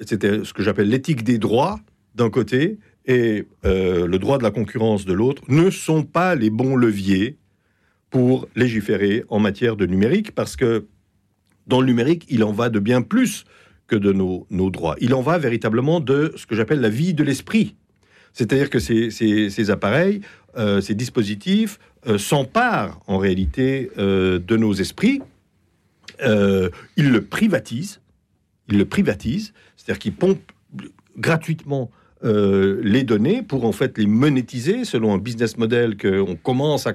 c'était 0.00 0.44
ce 0.44 0.52
que 0.52 0.62
j'appelle 0.62 0.88
l'éthique 0.88 1.24
des 1.24 1.38
droits 1.38 1.80
d'un 2.14 2.30
côté 2.30 2.78
et 3.06 3.46
euh, 3.64 4.06
le 4.06 4.18
droit 4.18 4.38
de 4.38 4.42
la 4.42 4.50
concurrence 4.50 5.04
de 5.04 5.12
l'autre, 5.12 5.42
ne 5.48 5.70
sont 5.70 6.04
pas 6.04 6.34
les 6.34 6.50
bons 6.50 6.76
leviers 6.76 7.38
pour 8.10 8.48
légiférer 8.54 9.24
en 9.28 9.40
matière 9.40 9.76
de 9.76 9.86
numérique 9.86 10.32
parce 10.34 10.56
que 10.56 10.86
Dans 11.68 11.80
le 11.80 11.86
numérique, 11.86 12.26
il 12.28 12.42
en 12.42 12.52
va 12.52 12.70
de 12.70 12.80
bien 12.80 13.02
plus 13.02 13.44
que 13.86 13.94
de 13.94 14.12
nos, 14.12 14.70
droits. 14.70 14.96
Il 15.00 15.14
en 15.14 15.22
va 15.22 15.38
véritablement 15.38 16.00
de 16.00 16.32
ce 16.36 16.44
que 16.44 16.56
j'appelle 16.56 16.80
la 16.80 16.88
vie 16.88 17.14
de 17.14 17.22
l'esprit. 17.22 17.76
C'est-à-dire 18.32 18.68
que 18.68 18.80
ces, 18.80 19.70
appareils, 19.70 20.22
euh, 20.56 20.80
ces 20.80 20.96
dispositifs 20.96 21.78
s'emparent 22.18 23.00
en 23.06 23.18
réalité 23.18 23.90
de 23.96 24.56
nos 24.56 24.72
esprits. 24.74 25.22
Ils 26.20 27.10
le 27.10 27.20
privatisent. 27.20 28.01
Ils 28.68 28.78
le 28.78 28.84
privatisent. 28.84 29.52
C'est-à-dire 29.76 29.98
qu'ils 29.98 30.14
pompent 30.14 30.52
gratuitement 31.16 31.90
euh, 32.24 32.80
les 32.84 33.02
données 33.02 33.42
pour 33.42 33.64
en 33.64 33.72
fait 33.72 33.98
les 33.98 34.06
monétiser 34.06 34.84
selon 34.84 35.12
un 35.12 35.18
business 35.18 35.58
model 35.58 35.96
qu'on 35.96 36.36
commence 36.36 36.86
à, 36.86 36.94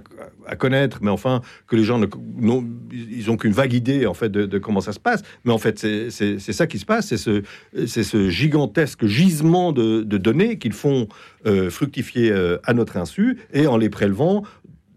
connaître, 0.56 1.00
mais 1.02 1.10
enfin 1.10 1.42
que 1.68 1.76
les 1.76 1.84
gens 1.84 2.00
ne, 2.00 2.08
n'ont- 2.38 2.66
ils 2.94 3.30
ont 3.30 3.36
qu'une 3.36 3.52
vague 3.52 3.74
idée 3.74 4.06
en 4.06 4.14
fait 4.14 4.32
de, 4.32 4.58
comment 4.58 4.80
ça 4.80 4.94
se 4.94 5.02
passe. 5.02 5.24
Mais 5.44 5.52
en 5.52 5.58
fait, 5.58 5.80
c'est, 5.80 6.40
ça 6.40 6.66
qui 6.66 6.80
se 6.80 6.86
passe, 6.86 7.08
c'est 7.08 7.18
ce, 7.18 7.44
ce 7.86 8.30
gigantesque 8.30 9.06
gisement 9.06 9.74
de, 9.74 10.02
de 10.02 10.18
données 10.18 10.60
qu'ils 10.60 10.72
font 10.72 11.10
euh, 11.46 11.70
fructifier 11.70 12.32
euh, 12.32 12.58
à 12.64 12.74
notre 12.74 12.96
insu 12.96 13.38
et 13.52 13.68
en 13.68 13.76
les 13.76 13.90
prélevant 13.90 14.44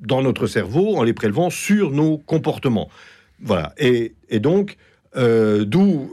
dans 0.01 0.23
notre 0.23 0.47
cerveau, 0.47 0.95
en 0.97 1.03
les 1.03 1.13
prélevant 1.13 1.51
sur 1.51 1.91
nos 1.91 2.19
comportements. 2.19 2.89
Voilà. 3.43 3.73
Et, 3.79 4.15
et 4.29 4.39
donc, 4.39 4.77
d'où. 5.17 6.09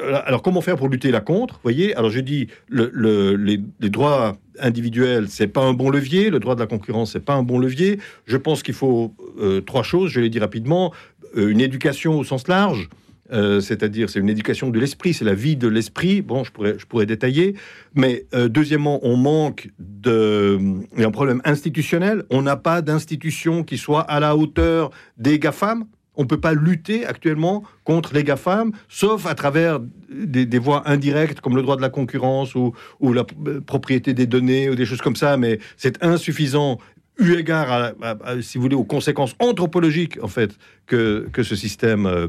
Alors, 0.00 0.42
comment 0.42 0.60
faire 0.60 0.76
pour 0.76 0.88
lutter 0.88 1.10
là 1.10 1.20
contre 1.20 1.54
Vous 1.54 1.60
voyez? 1.62 1.94
Alors, 1.94 2.10
je 2.10 2.20
dis, 2.20 2.48
le, 2.68 2.90
le- 2.92 3.36
les, 3.36 3.60
droits 3.90 4.36
individuels, 4.58 5.26
c'est 5.28 5.48
pas 5.48 5.62
un 5.62 5.72
bon 5.74 5.90
levier. 5.90 6.30
Le 6.30 6.38
droit 6.40 6.54
de 6.54 6.60
la 6.60 6.66
concurrence, 6.66 7.12
c'est 7.12 7.24
pas 7.24 7.34
un 7.34 7.42
bon 7.42 7.58
levier. 7.58 7.98
Je 8.26 8.36
pense 8.36 8.62
qu'il 8.62 8.74
faut 8.74 9.14
euh, 9.40 9.60
trois 9.60 9.82
choses. 9.82 10.10
Je 10.10 10.20
l'ai 10.20 10.30
dit 10.30 10.38
rapidement 10.40 10.92
Euh, 11.34 11.48
une 11.48 11.60
éducation 11.62 12.18
au 12.18 12.24
sens 12.24 12.46
large. 12.46 12.88
euh, 13.32 13.60
c'est-à-dire, 13.60 14.10
c'est 14.10 14.20
une 14.20 14.28
éducation 14.28 14.68
de 14.68 14.78
l'esprit, 14.78 15.14
c'est 15.14 15.24
la 15.24 15.32
vie 15.34 15.56
de 15.56 15.66
l'esprit. 15.66 16.20
Bon, 16.20 16.44
je 16.44 16.52
pourrais, 16.52 16.78
je 16.78 16.84
pourrais 16.84 17.06
détailler. 17.06 17.54
Mais 17.94 18.26
deuxièmement, 18.50 19.00
on 19.02 19.16
manque 19.16 19.70
de. 19.78 20.58
Il 20.94 21.00
y 21.00 21.04
a 21.04 21.08
un 21.08 21.10
problème 21.10 21.40
institutionnel. 21.46 22.24
On 22.28 22.42
n'a 22.42 22.56
pas 22.56 22.82
d'institution 22.82 23.64
qui 23.64 23.78
soit 23.78 24.02
à 24.02 24.20
la 24.20 24.36
hauteur 24.36 24.90
des 25.16 25.38
GAFAM. 25.38 25.84
On 26.14 26.22
ne 26.22 26.28
peut 26.28 26.40
pas 26.40 26.52
lutter 26.52 27.06
actuellement 27.06 27.62
contre 27.84 28.12
les 28.12 28.22
GAFAM, 28.22 28.72
sauf 28.88 29.26
à 29.26 29.34
travers 29.34 29.80
des, 30.10 30.58
voies 30.58 30.82
indirectes 30.88 31.40
comme 31.40 31.56
le 31.56 31.62
droit 31.62 31.76
de 31.76 31.80
la 31.80 31.88
concurrence 31.88 32.54
ou, 32.54 32.74
la 33.00 33.24
euh, 33.46 33.60
propriété 33.60 34.12
des 34.12 34.26
données 34.26 34.68
ou 34.68 34.74
des 34.74 34.84
choses 34.84 35.00
comme 35.00 35.16
ça, 35.16 35.36
mais 35.36 35.58
c'est 35.76 36.02
insuffisant 36.04 36.78
eu 37.18 37.34
égard, 37.34 37.92
aux 38.72 38.84
conséquences 38.84 39.34
anthropologiques 39.38 40.18
en 40.22 40.28
fait 40.28 40.56
que, 40.86 41.28
ce 41.42 41.56
système 41.56 42.06
euh, 42.06 42.28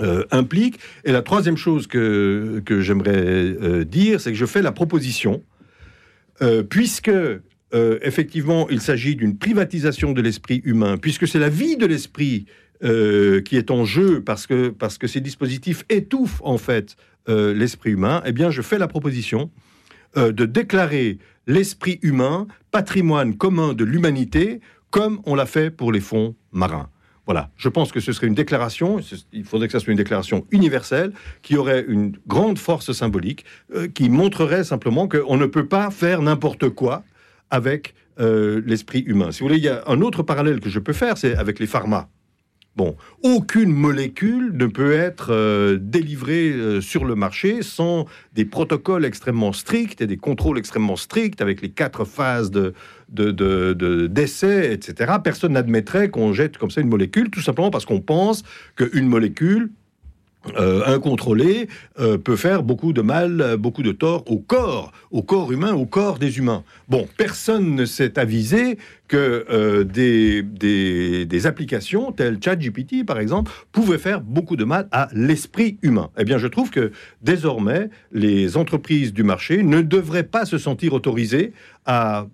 euh, 0.00 0.24
implique. 0.32 0.80
Et 1.04 1.12
la 1.12 1.22
troisième 1.22 1.56
chose 1.56 1.86
que, 1.86 2.62
j'aimerais 2.80 3.84
dire, 3.84 4.20
c'est 4.20 4.32
que 4.32 4.38
je 4.38 4.46
fais 4.46 4.62
la 4.62 4.72
proposition, 4.72 5.42
puisque 6.68 7.10
euh, 7.74 7.98
effectivement 8.02 8.68
il 8.70 8.80
s'agit 8.80 9.16
d'une 9.16 9.36
privatisation 9.36 10.12
de 10.12 10.22
l'esprit 10.22 10.62
humain, 10.64 10.96
puisque 10.96 11.26
c'est 11.26 11.40
la 11.40 11.48
vie 11.48 11.76
de 11.76 11.86
l'esprit 11.86 12.46
euh, 12.84 13.40
qui 13.40 13.56
est 13.56 13.70
en 13.70 13.84
jeu 13.84 14.22
parce 14.22 14.46
que, 14.46 14.68
parce 14.68 14.96
que 14.96 15.06
ces 15.06 15.20
dispositifs 15.20 15.84
étouffent 15.88 16.40
en 16.44 16.58
fait 16.58 16.96
euh, 17.28 17.52
l'esprit 17.52 17.90
humain, 17.90 18.22
eh 18.26 18.32
bien 18.32 18.50
je 18.50 18.62
fais 18.62 18.78
la 18.78 18.88
proposition 18.88 19.50
de 20.16 20.44
déclarer 20.44 21.18
l'esprit 21.48 21.98
humain 22.02 22.46
patrimoine 22.70 23.36
commun 23.36 23.74
de 23.74 23.82
l'humanité 23.82 24.60
comme 24.90 25.20
on 25.26 25.34
l'a 25.34 25.44
fait 25.44 25.72
pour 25.72 25.90
les 25.90 25.98
fonds 25.98 26.36
marins. 26.52 26.88
Voilà, 27.26 27.50
je 27.56 27.68
pense 27.68 27.90
que 27.90 27.98
ce 27.98 28.12
serait 28.12 28.28
une 28.28 28.34
déclaration, 28.34 29.00
il 29.32 29.42
faudrait 29.42 29.66
que 29.66 29.72
ça 29.72 29.80
soit 29.80 29.90
une 29.90 29.96
déclaration 29.96 30.46
universelle, 30.52 31.12
qui 31.42 31.56
aurait 31.56 31.84
une 31.88 32.16
grande 32.28 32.60
force 32.60 32.92
symbolique, 32.92 33.44
qui 33.92 34.08
montrerait 34.08 34.62
simplement 34.62 35.08
qu'on 35.08 35.36
ne 35.36 35.46
peut 35.46 35.66
pas 35.66 35.90
faire 35.90 36.22
n'importe 36.22 36.68
quoi 36.68 37.02
avec 37.50 37.94
euh, 38.20 38.62
l'esprit 38.66 39.00
humain. 39.00 39.32
Si 39.32 39.40
vous 39.40 39.46
voulez, 39.48 39.58
il 39.58 39.64
y 39.64 39.68
a 39.68 39.82
un 39.86 40.00
autre 40.00 40.22
parallèle 40.22 40.60
que 40.60 40.68
je 40.68 40.78
peux 40.78 40.92
faire, 40.92 41.18
c'est 41.18 41.36
avec 41.36 41.58
les 41.58 41.66
pharma. 41.66 42.08
Bon, 42.76 42.96
aucune 43.22 43.70
molécule 43.72 44.50
ne 44.52 44.66
peut 44.66 44.92
être 44.94 45.28
euh, 45.32 45.78
délivrée 45.80 46.50
euh, 46.50 46.80
sur 46.80 47.04
le 47.04 47.14
marché 47.14 47.62
sans 47.62 48.06
des 48.34 48.44
protocoles 48.44 49.04
extrêmement 49.04 49.52
stricts 49.52 50.00
et 50.00 50.08
des 50.08 50.16
contrôles 50.16 50.58
extrêmement 50.58 50.96
stricts 50.96 51.40
avec 51.40 51.62
les 51.62 51.68
quatre 51.70 52.04
phases 52.04 52.50
de, 52.50 52.74
de, 53.10 53.30
de- 53.30 54.10
etc. 54.72 55.12
Personne 55.22 55.52
n'admettrait 55.52 56.08
qu'on 56.10 56.32
jette 56.32 56.58
comme 56.58 56.72
ça 56.72 56.80
une 56.80 56.88
molécule, 56.88 57.30
tout 57.30 57.40
simplement 57.42 57.70
parce 57.70 57.84
qu'on 57.84 58.00
pense 58.00 58.42
qu'une 58.74 59.06
molécule 59.06 59.70
euh, 60.56 60.82
incontrôlée 60.86 61.68
euh, 61.98 62.18
peut 62.18 62.36
faire 62.36 62.62
beaucoup 62.62 62.92
de 62.92 63.00
mal, 63.00 63.40
euh, 63.40 63.56
beaucoup 63.56 63.82
de 63.82 63.92
tort 63.92 64.24
au 64.30 64.38
corps, 64.38 64.92
au 65.10 65.22
corps 65.22 65.52
humain, 65.52 65.72
au 65.72 65.86
corps 65.86 66.18
des 66.18 66.38
humains. 66.38 66.64
Bon, 66.88 67.08
personne 67.16 67.74
ne 67.74 67.84
s'est 67.84 68.18
avisé 68.18 68.78
que 69.08 69.46
euh, 69.50 69.84
des, 69.84 70.42
des, 70.42 71.46
applications 71.46 72.12
telles 72.12 72.38
ChatGPT, 72.42 73.04
par 73.04 73.18
exemple, 73.18 73.52
pouvaient 73.72 73.98
faire 73.98 74.20
beaucoup 74.20 74.56
de 74.56 74.64
mal 74.64 74.88
à 74.92 75.08
l'esprit 75.12 75.78
humain. 75.82 76.10
Eh 76.18 76.24
bien, 76.24 76.38
je 76.38 76.46
trouve 76.46 76.70
que 76.70 76.92
désormais, 77.22 77.90
les 78.12 78.56
entreprises 78.56 79.12
du 79.12 79.22
marché 79.22 79.62
ne 79.62 79.82
devraient 79.82 80.22
pas 80.24 80.46
se 80.46 80.58
sentir 80.58 80.94
autorisées 80.94 81.52
à 81.86 82.26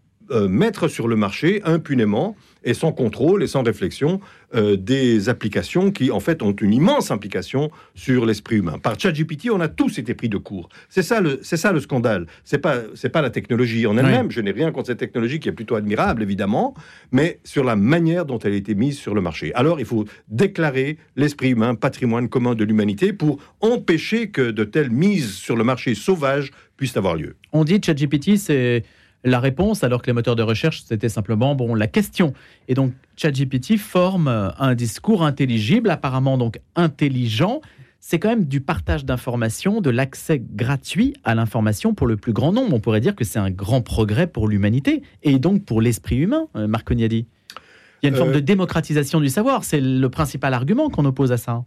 mettre 0.49 0.87
sur 0.87 1.09
le 1.09 1.17
marché 1.17 1.61
impunément 1.65 2.37
et 2.65 2.75
sans 2.75 2.93
contrôle 2.93 3.43
et 3.43 3.47
sans 3.47 3.63
réflexion 3.63 4.21
euh, 4.55 4.77
des 4.77 5.29
applications 5.29 5.91
qui 5.91 6.11
en 6.11 6.21
fait 6.21 6.43
ont 6.43 6.53
une 6.53 6.73
immense 6.73 7.11
implication 7.11 7.71
sur 7.95 8.27
l'esprit 8.27 8.57
humain. 8.57 8.79
Par 8.79 8.99
ChatGPT, 8.99 9.51
on 9.51 9.61
a 9.61 9.69
tous 9.69 9.99
été 9.99 10.15
pris 10.15 10.29
de 10.29 10.37
court. 10.37 10.69
C'est 10.89 11.03
ça 11.03 11.21
le, 11.21 11.39
c'est 11.43 11.57
ça 11.57 11.73
le 11.73 11.81
scandale. 11.81 12.27
C'est 12.45 12.59
pas, 12.59 12.77
c'est 12.95 13.09
pas 13.09 13.23
la 13.23 13.31
technologie 13.31 13.87
en 13.87 13.97
elle-même. 13.97 14.31
Je 14.31 14.41
n'ai 14.41 14.51
rien 14.51 14.73
contre 14.73 14.89
cette 14.89 14.99
technologie 14.99 15.41
qui 15.41 15.49
est 15.49 15.53
plutôt 15.53 15.77
admirable 15.77 16.23
évidemment, 16.23 16.75
mais 17.13 17.41
sur 17.45 17.65
la 17.65 17.77
manière 17.77 18.27
dont 18.27 18.39
elle 18.39 18.53
a 18.53 18.57
été 18.57 18.75
mise 18.75 18.99
sur 18.99 19.15
le 19.15 19.21
marché. 19.21 19.53
Alors 19.55 19.81
il 19.81 19.87
faut 19.87 20.05
déclarer 20.29 20.99
l'esprit 21.17 21.51
humain 21.51 21.75
patrimoine 21.75 22.29
commun 22.29 22.55
de 22.55 22.65
l'humanité 22.65 23.13
pour 23.13 23.39
empêcher 23.61 24.31
que 24.31 24.51
de 24.51 24.65
telles 24.65 24.91
mises 24.91 25.35
sur 25.35 25.57
le 25.57 25.65
marché 25.65 25.95
sauvage 25.95 26.51
puissent 26.77 26.97
avoir 26.97 27.15
lieu. 27.15 27.37
On 27.53 27.65
dit 27.65 27.81
ChatGPT, 27.85 28.37
c'est 28.37 28.85
la 29.25 29.41
réponse, 29.41 29.85
alors 29.85 30.03
que 30.03 30.07
les 30.07 30.13
moteurs 30.13 30.37
de 30.37 30.43
recherche, 30.43 30.83
c'était 30.87 31.09
simplement 31.09 31.55
bon 31.55 31.75
la 31.75 31.87
question. 31.87 32.33
Et 32.69 32.75
donc, 32.75 32.93
ChatGPT 33.17 33.77
forme 33.77 34.29
euh, 34.29 34.51
un 34.59 34.75
discours 34.75 35.25
intelligible, 35.25 35.91
apparemment 35.91 36.39
donc 36.39 36.61
intelligent. 36.77 37.61
C'est 38.03 38.19
quand 38.19 38.31
même 38.31 38.47
du 38.47 38.63
partage 38.63 39.05
d'informations, 39.05 39.83
de 39.83 39.91
l'accès 39.91 40.43
gratuit 40.55 41.13
à 41.23 41.35
l'information 41.35 41.93
pour 41.93 42.07
le 42.07 42.17
plus 42.17 42.33
grand 42.33 42.51
nombre. 42.51 42.75
On 42.75 42.81
pourrait 42.81 43.03
dire 43.03 43.15
que 43.15 43.25
c'est 43.25 43.39
un 43.39 43.51
grand 43.51 43.83
progrès 43.83 44.27
pour 44.27 44.49
l'humanité 44.49 45.03
et 45.23 45.39
donc 45.39 45.67
pour 45.67 45.83
l'esprit 45.83 46.17
humain, 46.17 46.49
euh, 46.57 46.67
Marc 46.67 46.89
Cognadi. 46.89 47.27
Il 48.03 48.07
y 48.07 48.09
a 48.09 48.09
une 48.09 48.17
forme 48.17 48.31
Euh, 48.31 48.37
de 48.37 48.41
démocratisation 48.41 49.21
du 49.21 49.29
savoir. 49.29 49.65
C'est 49.65 49.83
le 49.83 50.09
principal 50.09 50.55
argument 50.55 50.89
qu'on 50.89 51.05
oppose 51.05 51.31
à 51.33 51.37
ça. 51.37 51.63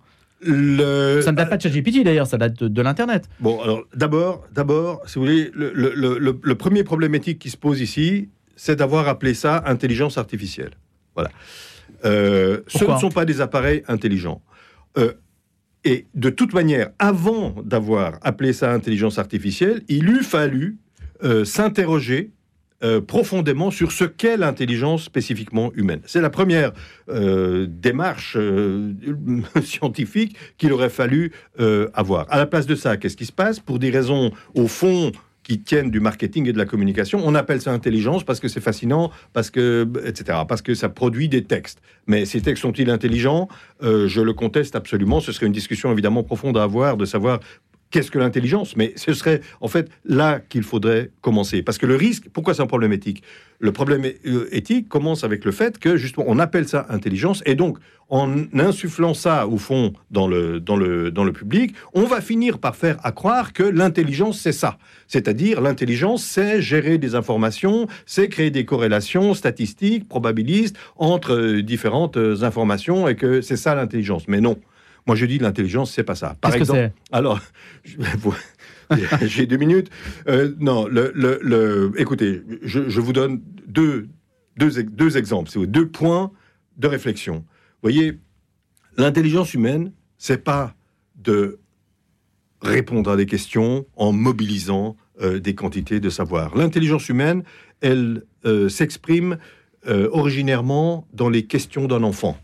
Le... 0.46 1.22
Ça 1.22 1.32
ne 1.32 1.38
date 1.38 1.50
pas 1.50 1.58
de 1.58 1.62
ChatGPT 1.62 2.04
d'ailleurs, 2.04 2.28
ça 2.28 2.38
date 2.38 2.60
de, 2.64 2.68
de 2.68 2.82
l'Internet. 2.82 3.30
Bon, 3.40 3.62
alors 3.62 3.84
d'abord, 3.96 4.46
d'abord, 4.54 5.02
si 5.08 5.16
vous 5.16 5.22
voulez, 5.26 5.52
le, 5.54 5.72
le- 5.74 5.94
le- 6.42 6.56
premier 6.56 6.84
problématique 6.84 7.40
qui 7.40 7.50
se 7.50 7.58
pose 7.58 7.82
ici, 7.82 8.30
c'est 8.56 8.76
d'avoir 8.76 9.08
appelé 9.08 9.34
ça 9.34 9.64
intelligence 9.66 10.18
artificielle. 10.18 10.72
Voilà. 11.16 11.32
Euh, 12.06 12.62
ce 12.68 12.84
ne 12.86 12.98
sont 12.98 13.10
pas 13.10 13.26
des 13.26 13.42
appareils 13.42 13.84
intelligents. 13.88 14.42
Euh, 14.98 15.14
et 15.84 16.06
de 16.16 16.30
toute 16.30 16.54
manière, 16.54 16.90
avant 17.00 17.56
d'avoir 17.64 18.14
appelé 18.22 18.54
ça 18.54 18.72
intelligence 18.72 19.20
artificielle, 19.20 19.82
il 19.88 20.08
eût 20.10 20.24
fallu 20.24 20.78
euh, 21.24 21.46
s'interroger 21.46 22.32
euh, 22.84 23.00
profondément 23.00 23.72
sur 23.72 23.94
ce 23.94 24.04
qu'est 24.04 24.36
l'intelligence 24.36 25.04
spécifiquement 25.04 25.72
humaine. 25.74 26.02
C'est 26.06 26.20
la 26.20 26.30
première 26.30 26.74
euh, 27.08 27.66
démarche 27.70 28.36
euh, 28.38 28.92
scientifique 29.64 30.36
qu'il 30.58 30.74
aurait 30.74 30.90
fallu 30.90 31.32
avoir. 31.94 32.26
À 32.30 32.38
la 32.38 32.46
place 32.46 32.66
de 32.66 32.76
ça, 32.76 32.98
qu'est-ce 32.98 33.16
qui 33.16 33.26
se 33.26 33.32
passe? 33.32 33.60
Pour 33.60 33.80
des 33.80 33.90
raisons, 33.90 34.32
au 34.54 34.68
fond, 34.68 35.12
qui 35.44 35.60
tiennent 35.60 35.92
du 35.92 36.00
marketing 36.00 36.48
et 36.50 36.54
de 36.54 36.58
la 36.58 36.66
communication, 36.66 37.22
on 37.24 37.36
appelle 37.36 37.62
ça 37.62 37.72
intelligence 37.72 38.24
parce 38.24 38.40
que 38.40 38.48
c'est 38.48 38.62
fascinant, 38.62 39.12
parce 39.34 39.50
que, 39.50 39.88
etc., 40.06 40.40
parce 40.48 40.62
que 40.62 40.74
ça 40.74 40.90
produit 40.90 41.30
des 41.30 41.44
textes. 41.44 41.80
Mais 42.08 42.26
ces 42.26 42.42
textes 42.42 42.64
sont-ils 42.64 42.90
intelligents? 42.90 43.48
Je 43.82 44.22
le 44.22 44.34
conteste 44.34 44.76
absolument. 44.76 45.20
Ce 45.20 45.32
serait 45.32 45.46
une 45.46 45.54
discussion 45.54 45.92
évidemment 45.92 46.24
profonde 46.24 46.58
à 46.58 46.64
avoir 46.64 46.98
de 46.98 47.06
savoir 47.06 47.40
qu'est-ce 47.94 48.10
que 48.10 48.18
l'intelligence? 48.18 48.76
Mais 48.76 48.92
ce 48.96 49.14
serait 49.14 49.42
en 49.62 49.68
fait 49.68 49.90
là 50.04 50.40
qu'il 50.40 50.64
faudrait 50.64 51.12
commencer. 51.22 51.62
Parce 51.62 51.78
que 51.78 51.86
le 51.86 51.96
risque, 51.96 52.26
pourquoi 52.34 52.56
c'est 52.56 52.64
un 52.64 52.68
problème 52.68 52.92
éthique? 52.92 53.24
Le 53.60 53.72
problème 53.72 54.04
euh, 54.04 54.48
éthique 54.52 54.90
commence 54.90 55.24
avec 55.24 55.46
le 55.46 55.52
fait 55.52 55.78
que 55.78 55.96
justement 55.96 56.26
on 56.28 56.40
appelle 56.40 56.68
ça 56.68 56.88
intelligence 56.90 57.44
et 57.46 57.56
donc 57.56 57.78
en 58.10 58.30
insufflant 58.60 59.14
ça 59.14 59.48
au 59.48 59.58
fond 59.58 59.94
dans 60.12 60.28
le, 60.28 60.60
dans 60.60 60.76
le, 60.76 61.12
dans 61.12 61.24
le 61.24 61.32
public, 61.32 61.76
on 61.94 62.04
va 62.04 62.20
finir 62.20 62.58
par 62.58 62.76
faire 62.76 62.98
croire 63.16 63.54
que 63.54 63.64
l'intelligence 63.64 64.40
c'est 64.40 64.52
ça. 64.52 64.78
C'est-à-dire 65.08 65.62
l'intelligence 65.62 66.24
c'est 66.24 66.62
gérer 66.62 66.98
des 66.98 67.14
informations, 67.14 67.88
c'est 68.08 68.28
créer 68.28 68.50
des 68.50 68.66
corrélations 68.66 69.36
statistiques, 69.36 70.10
probabilistes 70.10 70.78
entre 70.98 71.34
euh, 71.34 71.62
différentes 71.62 72.18
euh, 72.18 72.44
informations 72.44 73.08
et 73.08 73.16
que 73.16 73.42
c'est 73.42 73.56
ça 73.56 73.76
l'intelligence. 73.76 74.28
Mais 74.28 74.42
non. 74.42 74.58
Moi, 75.06 75.16
je 75.16 75.26
dis 75.26 75.38
l'intelligence, 75.40 75.92
c'est 75.94 76.04
pas 76.04 76.16
ça. 76.16 76.36
Par 76.40 76.52
Qu'est-ce 76.52 76.72
que 76.72 76.76
exemple, 76.78 76.94
alors, 77.12 77.40
j'ai 79.22 79.46
deux 79.46 79.58
minutes. 79.58 79.90
Euh, 80.28 80.54
non, 80.60 80.88
le, 80.88 81.12
le- 81.16 81.40
le- 81.42 81.92
écoutez, 81.98 82.42
je, 82.62 82.90
je 82.90 83.02
vous 83.02 83.14
donne 83.14 83.42
deux, 83.68 84.08
deux, 84.58 84.84
deux 84.84 85.18
exemples, 85.18 85.50
deux 85.68 85.88
points 85.88 86.32
de 86.78 86.88
réflexion. 86.88 87.36
Vous 87.36 87.44
voyez, 87.90 88.20
l'intelligence 88.98 89.54
humaine, 89.54 89.92
c'est 90.18 90.44
pas 90.44 90.76
de 91.16 91.60
répondre 92.62 93.12
à 93.12 93.18
des 93.18 93.26
questions 93.26 93.86
en 93.96 94.12
mobilisant 94.14 94.96
euh, 95.22 95.40
des 95.40 95.54
quantités 95.56 96.00
de 96.00 96.10
savoir. 96.10 96.56
L'intelligence 96.56 97.10
humaine, 97.10 97.44
elle 97.82 98.24
euh, 98.46 98.70
s'exprime 98.70 99.38
euh, 99.88 100.08
originairement 100.12 101.08
dans 101.14 101.30
les 101.30 101.46
questions 101.46 101.88
d'un 101.88 102.04
enfant. 102.04 102.38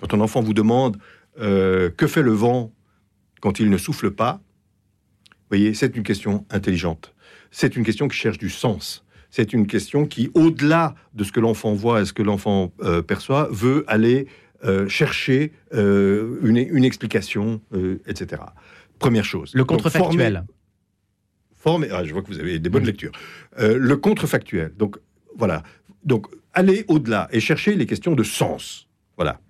Quand 0.00 0.14
un 0.14 0.20
enfant 0.20 0.40
vous 0.42 0.54
demande 0.54 0.96
euh, 1.40 1.90
que 1.90 2.06
fait 2.06 2.22
le 2.22 2.32
vent 2.32 2.72
quand 3.40 3.58
il 3.60 3.70
ne 3.70 3.76
souffle 3.78 4.10
pas, 4.10 4.40
vous 5.26 5.48
voyez, 5.50 5.74
c'est 5.74 5.96
une 5.96 6.02
question 6.02 6.44
intelligente. 6.50 7.14
C'est 7.50 7.76
une 7.76 7.84
question 7.84 8.08
qui 8.08 8.16
cherche 8.16 8.38
du 8.38 8.50
sens. 8.50 9.04
C'est 9.30 9.52
une 9.52 9.66
question 9.66 10.06
qui, 10.06 10.30
au-delà 10.34 10.94
de 11.14 11.24
ce 11.24 11.32
que 11.32 11.40
l'enfant 11.40 11.74
voit 11.74 12.00
et 12.00 12.04
ce 12.04 12.12
que 12.12 12.22
l'enfant 12.22 12.72
euh, 12.82 13.02
perçoit, 13.02 13.48
veut 13.50 13.84
aller 13.88 14.26
euh, 14.64 14.88
chercher 14.88 15.52
une, 15.72 16.56
une 16.56 16.84
explication, 16.84 17.60
etc. 18.06 18.42
Première 18.98 19.24
chose. 19.24 19.52
Le 19.54 19.64
contrefactuel. 19.64 20.44
former- 21.54 21.88
ah, 21.92 22.04
je 22.04 22.12
vois 22.12 22.22
que 22.22 22.28
vous 22.28 22.38
avez 22.40 22.58
des 22.58 22.70
bonnes 22.70 22.84
lectures. 22.86 23.12
Le 23.58 23.94
contrefactuel. 23.96 24.72
Donc, 24.76 24.96
voilà. 25.36 25.62
Donc, 26.04 26.26
aller 26.52 26.84
au-delà 26.88 27.28
et 27.32 27.40
chercher 27.40 27.74
les 27.74 27.86
questions 27.86 28.14
de 28.14 28.22
sens. 28.22 28.88
Voilà. 29.16 29.40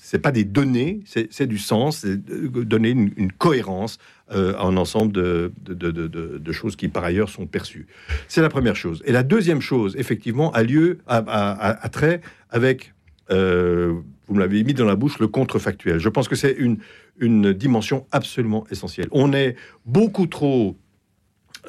C'est 0.00 0.20
pas 0.20 0.30
des 0.30 0.44
données, 0.44 1.00
c'est 1.04 1.46
du 1.46 1.58
sens, 1.58 2.06
donner 2.06 2.90
une, 2.90 3.32
cohérence 3.32 3.98
euh, 4.30 4.54
à 4.54 4.62
un 4.62 4.76
ensemble 4.76 5.12
de, 5.12 5.52
de- 5.60 5.74
de- 5.90 6.52
choses 6.52 6.76
qui, 6.76 6.88
par 6.88 7.02
ailleurs, 7.04 7.28
sont 7.28 7.46
perçues. 7.46 7.86
C'est 8.28 8.40
la 8.40 8.48
première 8.48 8.76
chose. 8.76 9.02
Et 9.06 9.12
la 9.12 9.22
deuxième 9.24 9.60
chose, 9.60 9.96
effectivement, 9.98 10.52
a 10.52 10.62
lieu, 10.62 10.98
a 11.08 11.88
trait 11.90 12.20
avec, 12.48 12.94
euh, 13.30 13.92
vous 14.28 14.34
me 14.34 14.40
l'avez 14.40 14.62
mis 14.64 14.72
dans 14.72 14.84
la 14.86 14.96
bouche, 14.96 15.18
le 15.18 15.26
contrefactuel. 15.28 15.98
Je 15.98 16.08
pense 16.08 16.28
que 16.28 16.36
c'est 16.36 16.52
une, 16.52 16.78
une 17.18 17.52
dimension 17.52 18.06
absolument 18.12 18.64
essentielle. 18.70 19.08
On 19.10 19.32
est 19.32 19.56
beaucoup 19.84 20.26
trop 20.26 20.76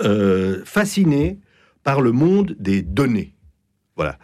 euh, 0.01 0.61
fasciné 0.65 1.39
par 1.83 1.99
le 2.01 2.11
monde 2.11 2.55
des 2.59 2.81
données. 2.83 3.33
Voilà. 3.95 4.17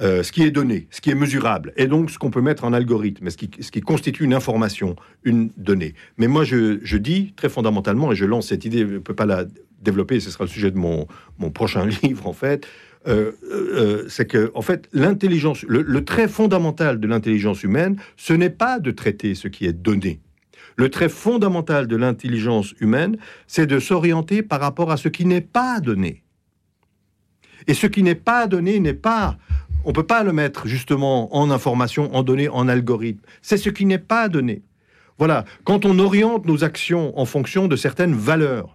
Euh, 0.00 0.24
ce 0.24 0.32
qui 0.32 0.42
est 0.42 0.50
donné, 0.50 0.88
ce 0.90 1.00
qui 1.00 1.10
est 1.10 1.14
mesurable, 1.14 1.72
et 1.76 1.86
donc 1.86 2.10
ce 2.10 2.18
qu'on 2.18 2.30
peut 2.30 2.40
mettre 2.40 2.64
en 2.64 2.72
algorithme, 2.72 3.30
ce 3.30 3.36
qui, 3.36 3.48
ce 3.60 3.70
qui 3.70 3.80
constitue 3.80 4.24
une 4.24 4.34
information, 4.34 4.96
une 5.22 5.50
donnée. 5.56 5.94
Mais 6.18 6.26
moi, 6.26 6.42
je, 6.42 6.96
dis 6.96 7.32
très 7.36 7.48
fondamentalement, 7.48 8.10
et 8.10 8.16
je 8.16 8.24
lance 8.24 8.48
cette 8.48 8.64
idée, 8.64 8.80
je 8.80 8.94
ne 8.94 8.98
peux 8.98 9.14
pas 9.14 9.26
la 9.26 9.44
développer, 9.80 10.18
ce 10.18 10.32
sera 10.32 10.44
le 10.44 10.50
sujet 10.50 10.72
de 10.72 10.78
mon, 10.78 11.06
mon 11.38 11.50
prochain 11.50 11.86
livre, 12.02 12.26
en 12.26 12.32
fait, 12.32 12.66
euh, 13.06 13.32
euh, 13.52 14.04
c'est 14.08 14.26
que, 14.26 14.50
en 14.54 14.62
fait, 14.62 14.88
l'intelligence, 14.92 15.62
le 15.62 16.04
trait 16.04 16.26
fondamental 16.26 16.98
de 16.98 17.06
l'intelligence 17.06 17.62
humaine, 17.62 17.96
ce 18.16 18.32
n'est 18.32 18.50
pas 18.50 18.80
de 18.80 18.90
traiter 18.90 19.36
ce 19.36 19.46
qui 19.46 19.64
est 19.64 19.72
donné. 19.72 20.20
Le 20.76 20.88
trait 20.88 21.08
fondamental 21.08 21.86
de 21.86 21.96
l'intelligence 21.96 22.74
humaine, 22.80 23.16
c'est 23.46 23.66
de 23.66 23.78
s'orienter 23.78 24.42
par 24.42 24.60
rapport 24.60 24.90
à 24.90 24.96
ce 24.96 25.08
qui 25.08 25.24
n'est 25.24 25.40
pas 25.40 25.78
donné. 25.80 26.24
Et 27.66 27.74
ce 27.74 27.86
qui 27.86 28.02
n'est 28.02 28.14
pas 28.14 28.46
donné 28.46 28.80
n'est 28.80 28.92
pas. 28.92 29.38
On 29.84 29.90
ne 29.90 29.94
peut 29.94 30.06
pas 30.06 30.24
le 30.24 30.32
mettre 30.32 30.66
justement 30.66 31.34
en 31.36 31.50
information, 31.50 32.14
en 32.14 32.22
données, 32.22 32.48
en 32.48 32.68
algorithme. 32.68 33.20
C'est 33.42 33.56
ce 33.56 33.70
qui 33.70 33.84
n'est 33.86 33.98
pas 33.98 34.28
donné. 34.28 34.62
Voilà. 35.18 35.44
Quand 35.64 35.84
on 35.84 35.98
oriente 35.98 36.46
nos 36.46 36.64
actions 36.64 37.18
en 37.18 37.24
fonction 37.24 37.68
de 37.68 37.76
certaines 37.76 38.14
valeurs, 38.14 38.66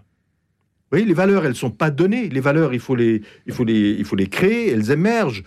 vous 0.92 0.98
voyez, 0.98 1.06
les 1.06 1.14
valeurs, 1.14 1.44
elles 1.44 1.52
ne 1.52 1.56
sont 1.56 1.70
pas 1.72 1.92
données. 1.92 2.30
Les 2.30 2.40
valeurs, 2.40 2.74
il 2.74 2.80
faut 2.80 2.96
les, 2.96 3.22
il 3.46 3.54
il 3.70 4.06
faut 4.06 4.16
les 4.16 4.28
créer, 4.28 4.72
elles 4.72 4.92
émergent. 4.92 5.44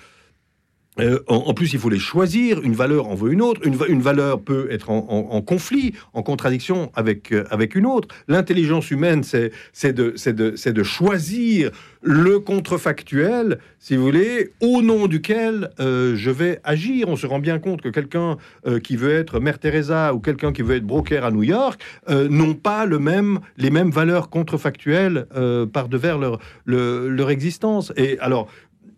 Euh, 1.01 1.21
en, 1.27 1.55
plus, 1.55 1.73
il 1.73 1.79
faut 1.79 1.89
les 1.89 1.99
choisir. 1.99 2.61
Une 2.63 2.75
valeur 2.75 3.09
en 3.09 3.15
veut 3.15 3.33
une 3.33 3.41
autre. 3.41 3.63
Une, 3.67 3.77
va- 3.77 3.87
une 3.87 4.03
valeur 4.03 4.43
peut 4.43 4.67
être 4.71 4.91
en, 4.91 5.41
conflit, 5.41 5.95
en 6.13 6.23
contradiction 6.23 6.93
avec, 6.95 7.33
euh, 7.33 7.45
avec 7.51 7.75
une 7.75 7.87
autre. 7.87 8.09
L'intelligence 8.29 8.91
humaine, 8.91 9.23
c'est 9.25 9.53
de, 9.95 10.15
de, 10.31 10.71
de 10.71 10.83
choisir 10.83 11.71
le 12.03 12.41
contrefactuel, 12.41 13.59
si 13.79 13.97
vous 13.97 14.03
voulez, 14.05 14.51
au 14.61 14.83
nom 14.83 15.07
duquel 15.07 15.71
euh, 15.81 16.15
je 16.15 16.31
vais 16.31 16.61
agir. 16.63 17.09
On 17.09 17.17
se 17.17 17.27
rend 17.27 17.39
bien 17.39 17.59
compte 17.59 17.81
que 17.81 17.89
quelqu'un 17.89 18.37
qui 18.85 18.97
veut 18.97 19.13
être 19.13 19.41
Mère 19.41 19.59
Teresa 19.59 20.13
ou 20.13 20.19
quelqu'un 20.21 20.53
qui 20.53 20.61
veut 20.63 20.77
être 20.77 20.87
broker 20.87 21.25
à 21.25 21.31
New 21.31 21.43
York 21.43 21.81
n'ont 22.11 22.55
pas 22.55 22.85
le 22.85 22.99
même, 22.99 23.41
les 23.57 23.71
mêmes 23.71 23.91
valeurs 23.91 24.29
contrefactuelles 24.29 25.27
par 25.73 25.89
devers 25.89 26.19
leur, 26.19 26.39
le- 26.67 27.09
leur 27.09 27.31
existence. 27.31 27.93
Et 27.97 28.19
alors, 28.19 28.49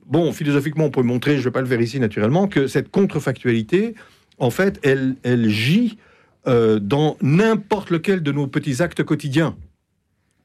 bon, 0.07 0.33
philosophiquement, 0.33 0.85
on 0.85 0.91
peut 0.91 1.03
montrer, 1.03 1.33
je 1.33 1.39
ne 1.39 1.45
vais 1.45 1.51
pas 1.51 1.61
le 1.61 1.67
faire 1.67 1.81
ici 1.81 2.01
naturellement, 2.01 2.49
que 2.49 2.67
cette 2.67 2.91
contrefactualité, 2.91 3.95
en 4.39 4.51
fait, 4.51 4.81
elle, 4.83 5.17
elle 5.23 5.49
gît 5.49 5.99
euh, 6.47 6.79
dans 6.79 7.17
n'importe 7.23 7.91
lequel 7.91 8.23
de 8.23 8.33
nos 8.33 8.47
petits 8.47 8.83
actes 8.83 9.03
quotidiens. 9.03 9.57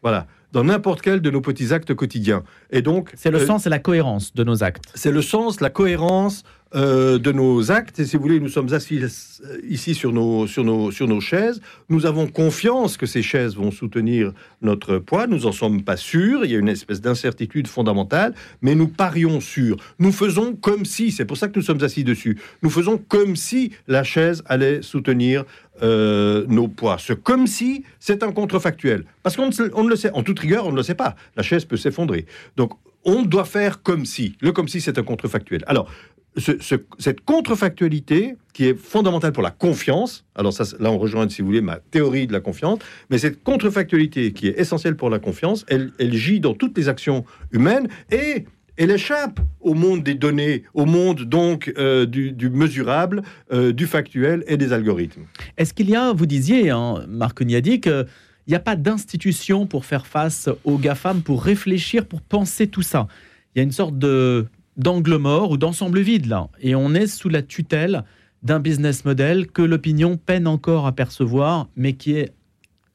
Voilà, 0.02 0.28
dans 0.52 0.63
n'importe 0.63 1.02
quel 1.02 1.22
de 1.22 1.30
nos 1.30 1.41
petits 1.41 1.74
actes 1.74 1.93
quotidiens. 1.93 2.43
Et 2.72 2.82
donc, 2.82 3.12
C'est 3.15 3.32
le 3.32 3.39
euh, 3.39 3.45
sens 3.45 3.67
et 3.67 3.69
la 3.69 3.80
cohérence 3.80 4.34
de 4.34 4.43
nos 4.43 4.63
actes. 4.63 4.86
c'est 4.95 5.12
le 5.12 5.22
sens, 5.22 5.62
la 5.62 5.69
cohérence 5.69 6.43
euh, 6.76 7.18
de 7.18 7.32
nos 7.32 7.72
actes. 7.72 8.00
Et 8.00 8.06
si 8.06 8.16
vous 8.16 8.22
voulez, 8.22 8.40
nous 8.40 8.50
sommes 8.50 8.74
assis 8.74 9.02
euh, 9.02 9.58
ici 9.68 9.96
sur 9.96 10.12
nos, 10.14 10.46
sur, 10.46 10.64
nos, 10.64 10.92
sur 10.92 11.08
nos 11.08 11.20
chaises. 11.20 11.62
Nous 11.90 12.06
avons 12.06 12.28
confiance 12.28 12.96
que 12.96 13.06
ces 13.06 13.24
chaises 13.24 13.56
vont 13.56 13.72
soutenir 13.72 14.34
notre 14.62 15.00
poids. 15.00 15.26
Nous 15.26 15.40
n'en 15.40 15.52
sommes 15.52 15.84
pas 15.84 15.98
sûrs. 15.98 16.46
Il 16.46 16.52
y 16.52 16.56
a 16.56 16.60
une 16.60 16.70
espèce 16.70 17.02
d'incertitude 17.02 17.68
fondamentale. 17.68 18.36
Mais 18.62 18.76
nous 18.76 18.88
parions 18.88 19.40
sur. 19.40 19.78
Nous 19.98 20.12
faisons 20.12 20.56
comme 20.56 20.86
si, 20.86 21.12
c'est 21.12 21.26
pour 21.26 21.38
ça 21.38 21.48
que 21.48 21.58
nous 21.58 21.66
sommes 21.66 21.84
assis 21.84 22.04
dessus, 22.04 22.38
nous 22.62 22.70
faisons 22.70 22.98
comme 22.98 23.36
si 23.36 23.72
la 23.88 24.04
chaise 24.04 24.44
allait 24.46 24.82
soutenir 24.82 25.46
euh, 25.82 26.46
nos 26.50 26.68
poids. 26.68 26.98
Ce 27.00 27.14
comme 27.14 27.48
si, 27.48 27.84
c'est 28.00 28.22
un 28.22 28.32
contrefactuel. 28.32 29.06
Parce 29.24 29.36
qu'on 29.36 29.50
on 29.74 29.84
ne 29.84 29.90
le 29.90 29.96
sait, 29.96 30.12
en 30.12 30.24
toute 30.24 30.40
rigueur, 30.40 30.68
on 30.68 30.72
ne 30.72 30.76
le 30.76 30.84
sait 30.84 30.96
pas. 30.96 31.16
La 31.36 31.44
chaise 31.44 31.66
peut 31.66 31.78
s'effondrer. 31.78 32.26
Donc, 32.58 32.74
on 33.06 33.24
doit 33.24 33.46
faire 33.46 33.82
comme 33.82 34.06
si. 34.06 34.36
Le 34.42 34.52
comme 34.52 34.68
si, 34.68 34.82
c'est 34.82 35.00
un 35.00 35.04
contrefactuel. 35.04 35.64
Alors, 35.68 35.90
ce- 36.38 36.60
ce- 36.62 36.76
cette 37.00 37.22
contrefactualité 37.22 38.36
qui 38.54 38.65
est 38.65 38.78
fondamentale 38.78 39.32
pour 39.32 39.44
la 39.44 39.52
confiance, 39.52 40.26
alors 40.36 40.54
ça, 40.54 40.63
là 40.80 40.92
on 40.92 40.98
rejoint, 40.98 41.28
si 41.30 41.42
vous 41.42 41.48
voulez, 41.48 41.62
ma 41.62 41.78
théorie 41.78 42.28
de 42.28 42.34
la 42.34 42.39
confiance, 42.39 42.80
mais 43.10 43.18
cette 43.18 43.44
contrefactualité 43.44 44.32
qui 44.34 44.48
est 44.48 44.60
essentielle 44.60 44.96
pour 44.96 45.10
la 45.10 45.20
confiance, 45.20 45.65
elle, 45.68 45.92
elle 46.00 46.13
gît 46.13 46.39
dans 46.39 46.54
toutes 46.54 46.78
les 46.78 46.88
actions 46.89 47.26
humaines 47.52 47.88
et 48.12 48.46
elle 48.78 48.92
échappe 48.92 49.39
au 49.60 49.74
monde 49.74 50.04
des 50.04 50.13
données, 50.15 50.63
au 50.74 50.86
monde 50.86 51.24
donc 51.24 51.74
euh, 51.78 52.06
du, 52.06 52.50
mesurable, 52.50 53.24
euh, 53.52 53.74
du 53.74 53.88
factuel 53.88 54.44
et 54.48 54.56
des 54.56 54.72
algorithmes. 54.72 55.24
Est-ce 55.58 55.74
qu'il 55.74 55.89
y 55.89 55.96
a, 55.96 56.13
vous 56.13 56.26
disiez, 56.26 56.70
hein, 56.70 57.04
Marc 57.10 57.42
Niadi, 57.42 57.82
qu'il 57.82 58.06
n'y 58.48 58.56
a 58.56 58.60
pas 58.62 58.78
d'institution 58.78 59.65
pour 59.68 59.84
faire 59.86 60.06
face 60.08 60.48
aux 60.63 60.78
GAFAM, 60.78 61.24
pour 61.24 61.44
réfléchir, 61.44 62.06
pour 62.06 62.22
penser 62.22 62.68
tout 62.68 62.82
ça? 62.82 63.08
Il 63.54 63.60
y 63.60 63.62
a 63.62 63.63
une 63.63 63.74
sorte 63.74 63.98
de 63.98 64.46
d'angle 64.80 65.18
mort 65.18 65.52
ou 65.52 65.58
d'ensemble 65.58 66.00
vide 66.00 66.26
là, 66.26 66.50
et 66.62 66.74
on 66.74 66.96
est 66.96 67.08
sous 67.08 67.30
la 67.30 67.44
tutelle 67.44 68.04
d'un 68.42 68.60
business 68.60 69.06
model 69.06 69.48
que 69.48 69.62
l'opinion 69.62 70.18
peine 70.18 70.48
encore 70.48 70.88
à 70.88 70.94
percevoir, 70.94 71.68
mais 71.76 71.94
qui 71.94 72.13
est 72.13 72.32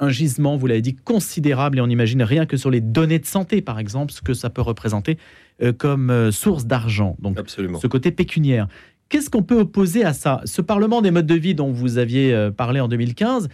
un 0.01 0.09
gisement, 0.09 0.57
vous 0.57 0.67
l'avez 0.67 0.83
dit, 0.83 0.97
considérable, 0.97 1.79
et 1.79 1.81
on 1.81 1.89
imagine 1.89 2.23
rien 2.23 2.47
que 2.47 2.57
sur 2.57 2.71
les 2.71 2.81
données 2.81 3.19
de 3.19 3.27
santé, 3.27 3.61
par 3.63 3.79
exemple, 3.79 4.13
ce 4.13 4.23
que 4.23 4.35
ça 4.35 4.51
peut 4.51 4.63
représenter 4.63 5.19
euh, 5.63 5.73
comme 5.73 6.11
euh, 6.11 6.33
source 6.33 6.67
d'argent. 6.67 7.17
Donc 7.21 7.39
Absolument. 7.39 7.79
ce 7.79 7.87
côté 7.87 8.11
pécuniaire. 8.11 8.67
Qu'est-ce 9.09 9.31
qu'on 9.31 9.43
peut 9.43 9.61
opposer 9.61 10.05
à 10.05 10.13
ça? 10.13 10.41
Ce 10.47 10.63
Parlement 10.63 11.03
des 11.03 11.11
modes 11.11 11.27
de 11.27 11.35
vie 11.35 11.55
dont 11.55 11.71
vous 11.71 11.99
aviez 11.99 12.35
euh, 12.35 12.51
parlé 12.51 12.81
en 12.81 12.89
2015, 12.89 13.49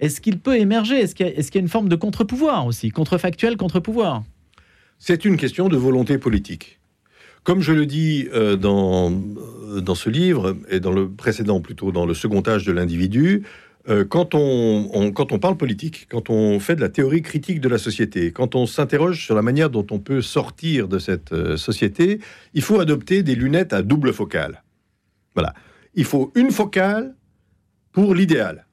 est-ce 0.00 0.20
qu'il 0.20 0.38
peut 0.40 0.58
émerger? 0.58 0.96
Est-ce 0.96 1.14
qu'il 1.14 1.26
y, 1.26 1.32
qu'il 1.32 1.54
y 1.54 1.58
a 1.58 1.60
une 1.60 1.68
forme 1.68 1.88
de 1.88 1.96
contre-pouvoir 1.96 2.66
aussi? 2.66 2.90
Contrefactuel, 2.90 3.56
contre-pouvoir? 3.56 4.24
C'est 4.98 5.24
une 5.24 5.36
question 5.36 5.68
de 5.68 5.76
volonté 5.76 6.18
politique. 6.18 6.77
Comme 7.48 7.62
je 7.62 7.72
le 7.72 7.86
dis 7.86 8.28
euh, 8.34 8.56
dans, 8.56 9.10
euh, 9.10 9.80
dans 9.80 9.94
ce 9.94 10.10
livre, 10.10 10.54
et 10.68 10.80
dans 10.80 10.92
le 10.92 11.08
précédent 11.08 11.62
plutôt, 11.62 11.92
dans 11.92 12.04
le 12.04 12.12
second 12.12 12.42
âge 12.46 12.66
de 12.66 12.72
l'individu, 12.72 13.42
euh, 13.88 14.04
quand, 14.04 14.34
on, 14.34 15.38
parle 15.40 15.56
politique, 15.56 16.08
quand 16.10 16.28
on 16.28 16.60
fait 16.60 16.76
de 16.76 16.82
la 16.82 16.90
théorie 16.90 17.22
critique 17.22 17.62
de 17.62 17.70
la 17.70 17.78
société, 17.78 18.32
quand 18.32 18.54
on 18.54 18.66
s'interroge 18.66 19.24
sur 19.24 19.34
la 19.34 19.40
manière 19.40 19.70
dont 19.70 19.86
on 19.90 19.98
peut 19.98 20.20
sortir 20.20 20.88
de 20.88 20.98
cette 20.98 21.56
société, 21.56 22.20
il 22.52 22.60
faut 22.60 22.80
adopter 22.80 23.22
des 23.22 23.34
lunettes 23.34 23.72
à 23.72 23.80
double 23.80 24.12
focale. 24.12 24.62
Voilà. 25.34 25.54
Il 25.94 26.04
faut 26.04 26.30
une 26.34 26.50
focale 26.50 27.16
pour 27.92 28.14
l'idéal. 28.14 28.66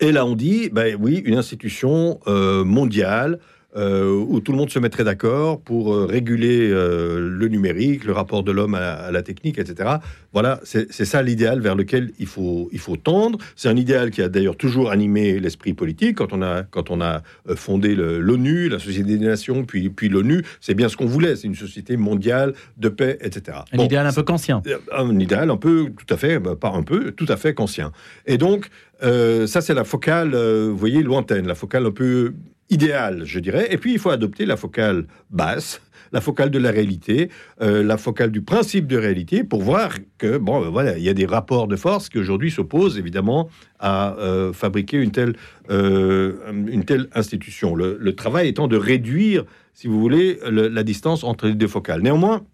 Et 0.00 0.10
là, 0.10 0.26
on 0.26 0.34
dit, 0.34 0.70
ben 0.70 0.96
oui, 1.00 1.22
une 1.24 1.36
institution 1.36 2.18
mondiale 2.26 3.38
où 3.76 4.40
tout 4.40 4.52
le 4.52 4.58
monde 4.58 4.70
se 4.70 4.78
mettrait 4.78 5.04
d'accord 5.04 5.60
pour 5.60 5.94
euh, 5.94 6.06
réguler 6.06 6.70
euh, 6.70 7.18
le 7.18 7.48
numérique, 7.48 8.04
le 8.04 8.12
rapport 8.12 8.42
de 8.42 8.52
l'homme 8.52 8.74
à, 8.74 8.92
à 8.92 9.10
la 9.10 9.22
technique, 9.22 9.58
etc. 9.58 9.96
Voilà, 10.32 10.60
c'est 10.64 10.90
ça 11.04 11.22
l'idéal 11.22 11.60
vers 11.60 11.74
lequel 11.74 12.10
il 12.18 12.26
faut, 12.26 12.68
il 12.72 12.78
faut 12.78 12.96
tendre. 12.96 13.38
C'est 13.56 13.68
un 13.68 13.76
idéal 13.76 14.10
qui 14.10 14.22
a 14.22 14.28
d'ailleurs 14.28 14.56
toujours 14.56 14.90
animé 14.90 15.38
l'esprit 15.38 15.74
politique. 15.74 16.16
Quand 16.16 16.32
on 16.32 16.42
a, 16.42 16.62
quand 16.62 16.90
on 16.90 17.00
a 17.00 17.22
euh, 17.48 17.56
fondé 17.56 17.94
l'ONU, 17.94 18.68
la 18.68 18.78
Société 18.78 19.16
des 19.18 19.26
Nations, 19.26 19.64
puis, 19.64 19.90
puis 19.90 20.08
l'ONU, 20.08 20.42
c'est 20.60 20.74
bien 20.74 20.88
ce 20.88 20.96
qu'on 20.96 21.06
voulait. 21.06 21.36
C'est 21.36 21.46
une 21.46 21.54
société 21.54 21.96
mondiale 21.96 22.54
de 22.76 22.88
paix, 22.88 23.18
etc. 23.20 23.58
Un 23.72 23.76
Bon, 23.76 23.84
idéal 23.84 24.06
un 24.06 24.12
peu 24.12 24.24
euh, 24.66 24.78
un 24.92 25.18
idéal 25.18 25.50
un 25.50 25.56
peu, 25.56 25.90
tout 25.96 26.12
à 26.12 26.16
fait, 26.16 26.38
bah, 26.38 26.56
pas 26.56 26.70
un 26.70 26.82
peu, 26.82 27.12
tout 27.12 27.26
à 27.28 27.36
fait 27.36 27.54
qu'ancien. 27.54 27.92
Et 28.26 28.38
donc, 28.38 28.68
euh, 29.02 29.46
ça, 29.46 29.60
c'est 29.60 29.74
la 29.74 29.84
focale, 29.84 30.34
euh, 30.34 30.68
vous 30.70 30.76
voyez, 30.76 31.02
lointaine, 31.02 31.46
la 31.46 31.54
focale 31.54 31.86
un 31.86 31.90
peu 31.90 32.34
idéale, 32.70 33.22
je 33.24 33.38
dirais. 33.38 33.68
Et 33.70 33.78
puis, 33.78 33.92
il 33.92 33.98
faut 33.98 34.10
adopter 34.10 34.46
la 34.46 34.56
focale 34.56 35.06
basse, 35.30 35.80
la 36.12 36.20
focale 36.20 36.50
de 36.50 36.58
la 36.58 36.70
réalité, 36.70 37.28
euh, 37.60 37.82
la 37.82 37.96
focale 37.96 38.30
du 38.30 38.40
principe 38.40 38.86
de 38.86 38.96
réalité, 38.96 39.42
pour 39.42 39.62
voir 39.62 39.94
que, 40.18 40.38
bon, 40.38 40.60
ben 40.60 40.68
voilà, 40.70 40.96
il 40.96 41.02
y 41.02 41.08
a 41.08 41.14
des 41.14 41.26
rapports 41.26 41.66
de 41.66 41.76
force 41.76 42.08
qui 42.08 42.18
aujourd'hui 42.18 42.50
s'opposent, 42.50 42.98
évidemment, 42.98 43.48
à 43.80 44.16
euh, 44.18 44.52
fabriquer 44.52 44.98
une 44.98 45.10
telle, 45.10 45.34
euh, 45.70 46.34
une 46.68 46.84
telle 46.84 47.08
institution. 47.14 47.74
Le, 47.74 48.12
travail 48.14 48.48
étant 48.48 48.68
de 48.68 48.76
réduire, 48.76 49.44
si 49.72 49.88
vous 49.88 50.00
voulez, 50.00 50.38
le- 50.48 50.68
la 50.68 50.82
distance 50.84 51.24
entre 51.24 51.46
les 51.48 51.54
deux 51.54 51.66
focales. 51.68 52.00
Néanmoins, 52.00 52.44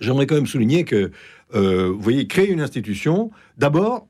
j'aimerais 0.00 0.26
quand 0.26 0.34
même 0.36 0.46
souligner 0.46 0.84
que, 0.84 1.10
euh, 1.54 1.88
vous 1.90 2.00
voyez, 2.00 2.26
créer 2.26 2.48
une 2.50 2.60
institution, 2.62 3.30
d'abord, 3.58 4.08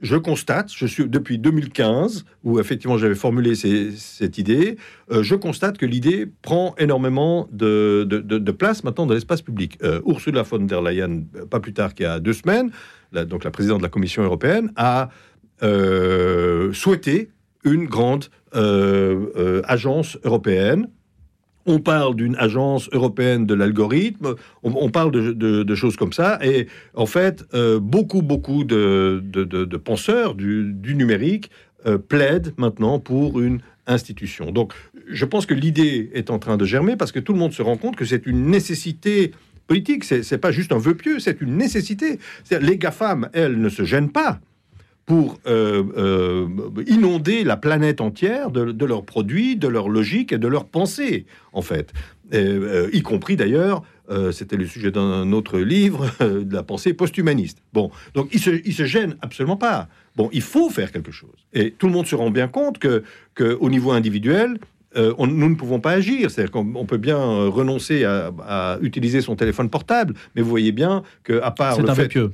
je 0.00 0.16
constate, 0.16 0.72
je 0.74 0.86
suis 0.86 1.08
depuis 1.08 1.38
2015, 1.38 2.24
où 2.44 2.60
effectivement 2.60 2.98
j'avais 2.98 3.14
formulé 3.14 3.54
cette 3.54 4.38
idée, 4.38 4.76
euh, 5.10 5.22
je 5.22 5.34
constate 5.34 5.78
que 5.78 5.86
l'idée 5.86 6.26
prend 6.42 6.74
énormément 6.78 7.48
de, 7.50 8.50
place 8.52 8.84
maintenant 8.84 9.06
dans 9.06 9.14
l'espace 9.14 9.42
public. 9.42 9.78
Euh, 9.82 10.00
Ursula 10.06 10.42
von 10.42 10.60
der 10.60 10.82
Leyen, 10.82 11.24
euh, 11.36 11.46
pas 11.46 11.60
plus 11.60 11.72
tard 11.72 11.94
qu'il 11.94 12.04
y 12.04 12.08
a 12.08 12.20
deux 12.20 12.32
semaines, 12.32 12.70
la- 13.12 13.24
donc 13.24 13.44
la 13.44 13.50
présidente 13.50 13.78
de 13.78 13.82
la 13.82 13.88
Commission 13.88 14.22
européenne, 14.22 14.72
a 14.76 15.10
souhaité 16.72 17.30
une 17.64 17.86
grande 17.86 18.26
agence 18.52 20.16
européenne 20.22 20.86
on 21.68 21.78
parle 21.78 22.16
d'une 22.16 22.34
agence 22.36 22.88
européenne 22.92 23.46
de 23.46 23.54
l'algorithme, 23.54 24.34
on, 24.62 24.90
parle 24.90 25.12
de, 25.12 25.74
choses 25.74 25.96
comme 25.96 26.12
ça, 26.12 26.38
et 26.42 26.66
en 26.94 27.06
fait, 27.06 27.44
euh, 27.54 27.78
beaucoup, 27.78 28.22
beaucoup 28.22 28.64
de, 28.64 29.22
penseurs 29.84 30.34
du, 30.34 30.94
numérique 30.94 31.50
euh, 31.86 31.98
plaident 31.98 32.52
maintenant 32.56 32.98
pour 32.98 33.40
une 33.40 33.60
institution. 33.86 34.50
Donc, 34.50 34.72
je 35.06 35.24
pense 35.24 35.46
que 35.46 35.54
l'idée 35.54 36.10
est 36.14 36.30
en 36.30 36.38
train 36.38 36.56
de 36.56 36.64
germer 36.64 36.96
parce 36.96 37.12
que 37.12 37.20
tout 37.20 37.32
le 37.32 37.38
monde 37.38 37.52
se 37.52 37.62
rend 37.62 37.76
compte 37.76 37.96
que 37.96 38.04
c'est 38.04 38.26
une 38.26 38.46
nécessité 38.46 39.32
politique, 39.66 40.04
c'est 40.04 40.38
pas 40.38 40.50
juste 40.50 40.72
un 40.72 40.78
vœu 40.78 40.94
pieux, 40.94 41.18
c'est 41.18 41.40
une 41.40 41.56
nécessité. 41.56 42.18
Les 42.50 42.78
GAFAM, 42.78 43.28
elles, 43.34 43.60
ne 43.60 43.68
se 43.68 43.84
gênent 43.84 44.10
pas 44.10 44.40
pour 45.08 45.38
euh, 45.46 45.82
euh, 45.96 46.46
inonder 46.86 47.42
la 47.42 47.56
planète 47.56 48.00
entière 48.02 48.50
de, 48.50 48.72
de 48.72 48.84
leurs 48.84 49.04
produits, 49.04 49.56
de 49.56 49.66
leur 49.66 49.88
logique 49.88 50.32
et 50.34 50.38
de 50.38 50.46
leurs 50.46 50.66
pensées, 50.66 51.24
en 51.54 51.62
fait. 51.62 51.92
Et, 52.30 52.36
euh, 52.36 52.90
y 52.92 53.00
compris 53.02 53.34
d'ailleurs, 53.36 53.82
c'était 54.32 54.56
le 54.56 54.66
sujet 54.66 54.90
d'un 54.90 55.32
autre 55.32 55.58
livre, 55.58 56.06
de 56.20 56.54
la 56.54 56.62
pensée 56.62 56.92
post-humaniste. 56.94 57.58
Bon, 57.74 57.90
donc 58.14 58.28
ils 58.32 58.40
se, 58.40 58.50
ils 58.66 58.72
se 58.72 58.84
gênent 58.84 59.16
absolument 59.20 59.56
pas. 59.56 59.88
Bon, 60.16 60.30
il 60.32 60.40
faut 60.42 60.70
faire 60.70 60.92
quelque 60.92 61.10
chose. 61.12 61.36
Et 61.52 61.72
tout 61.72 61.86
le 61.88 61.92
monde 61.92 62.06
se 62.06 62.14
rend 62.14 62.30
bien 62.30 62.48
compte 62.48 62.78
que, 62.78 63.02
que 63.34 63.56
au 63.60 63.68
niveau 63.68 63.90
individuel, 63.92 64.58
euh, 64.96 65.12
on- 65.18 65.26
nous 65.26 65.48
ne 65.50 65.54
pouvons 65.56 65.80
pas 65.80 65.92
agir. 65.92 66.30
C'est-à-dire 66.30 66.50
qu'on 66.50 66.74
on 66.74 66.86
peut 66.86 66.96
bien 66.96 67.18
renoncer 67.18 68.04
à, 68.04 68.30
à 68.46 68.78
utiliser 68.80 69.20
son 69.20 69.36
téléphone 69.36 69.68
portable, 69.68 70.14
mais 70.34 70.40
vous 70.42 70.48
voyez 70.50 70.72
bien 70.72 71.02
que 71.22 71.40
à 71.42 71.50
part 71.50 71.76
C'est 71.76 71.82
le 71.82 71.90
un 71.90 71.94
fait 71.94 72.08
pieux. 72.08 72.30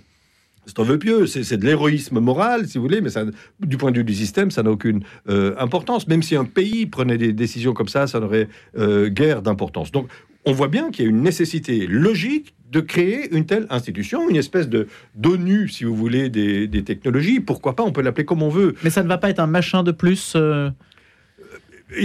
C'est 0.67 0.79
un 0.79 0.83
vœu 0.85 0.99
pieux, 0.99 1.27
c'est 1.27 1.57
de 1.57 1.65
l'héroïsme 1.67 2.21
moral, 2.21 2.67
si 2.67 2.79
vous 2.79 2.85
voulez, 2.85 3.01
mais 3.01 3.11
ça, 3.11 3.25
du 3.61 3.77
point 3.77 3.91
de 3.91 3.99
vue 3.99 4.05
du 4.05 4.15
système, 4.15 4.51
ça 4.51 4.63
n'a 4.63 4.71
aucune 4.71 5.03
euh, 5.29 5.55
importance. 5.59 6.07
Même 6.09 6.23
si 6.23 6.37
un 6.37 6.45
pays 6.45 6.87
prenait 6.87 7.19
des 7.19 7.33
décisions 7.33 7.73
comme 7.75 7.89
ça, 7.89 8.07
ça 8.07 8.21
n'aurait 8.21 8.49
euh, 8.79 9.09
guère 9.09 9.43
d'importance. 9.43 9.93
Donc, 9.93 10.09
on 10.47 10.53
voit 10.53 10.69
bien 10.69 10.91
qu'il 10.91 11.05
y 11.05 11.09
a 11.09 11.11
une 11.11 11.23
nécessité 11.23 11.87
logique 11.87 12.55
de 12.71 12.81
créer 12.81 13.35
une 13.35 13.47
telle 13.47 13.67
institution, 13.71 14.29
une 14.29 14.37
espèce 14.37 14.69
de 14.69 14.89
d'ONU, 15.15 15.69
si 15.69 15.85
vous 15.85 15.95
voulez, 15.95 16.29
des, 16.29 16.67
des 16.67 16.83
technologies. 16.83 17.41
Pourquoi 17.41 17.77
pas 17.77 17.83
On 17.85 17.93
peut 17.93 18.03
l'appeler 18.03 18.25
comme 18.25 18.43
on 18.43 18.49
veut. 18.49 18.75
Mais 18.83 18.91
ça 18.91 19.03
ne 19.03 19.09
va 19.09 19.17
pas 19.17 19.31
être 19.31 19.39
un 19.39 19.47
machin 19.47 19.83
de 19.85 19.93
plus 19.93 20.33
euh, 20.35 20.71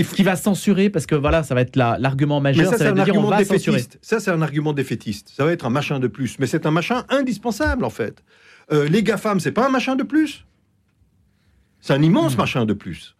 faut- 0.03 0.15
qui 0.15 0.23
va 0.23 0.35
censurer 0.35 0.89
parce 0.89 1.05
que 1.05 1.15
voilà, 1.15 1.43
ça 1.43 1.55
va 1.55 1.61
être 1.61 1.75
la- 1.75 1.97
l'argument 1.99 2.39
Mais 2.39 2.51
majeur. 2.51 2.65
ça, 2.71 2.77
ça 2.77 2.85
c'est 2.85 2.91
un 2.91 2.97
argument 2.97 3.35
défaitiste. 3.37 3.97
Ça, 4.01 4.19
c'est 4.19 4.31
un 4.31 4.41
argument 4.41 4.73
défaitiste. 4.73 5.31
Ça 5.35 5.43
va 5.45 5.51
être 5.51 5.65
un 5.65 5.69
machin 5.71 5.99
de 5.99 6.07
plus. 6.07 6.37
Mais 6.39 6.47
c'est 6.47 6.65
un 6.65 6.71
machin 6.71 7.05
indispensable, 7.09 7.83
en 7.83 7.89
fait. 7.89 8.23
Euh, 8.71 8.87
les 8.87 9.03
GAFAM, 9.03 9.39
c'est 9.39 9.51
pas 9.51 9.65
un 9.65 9.69
machin 9.69 9.95
de 9.95 10.03
plus. 10.03 10.45
C'est 11.81 11.93
un 11.93 12.01
immense 12.01 12.35
Hmm. 12.35 12.39
machin 12.39 12.65
de 12.65 12.73
plus. 12.73 13.15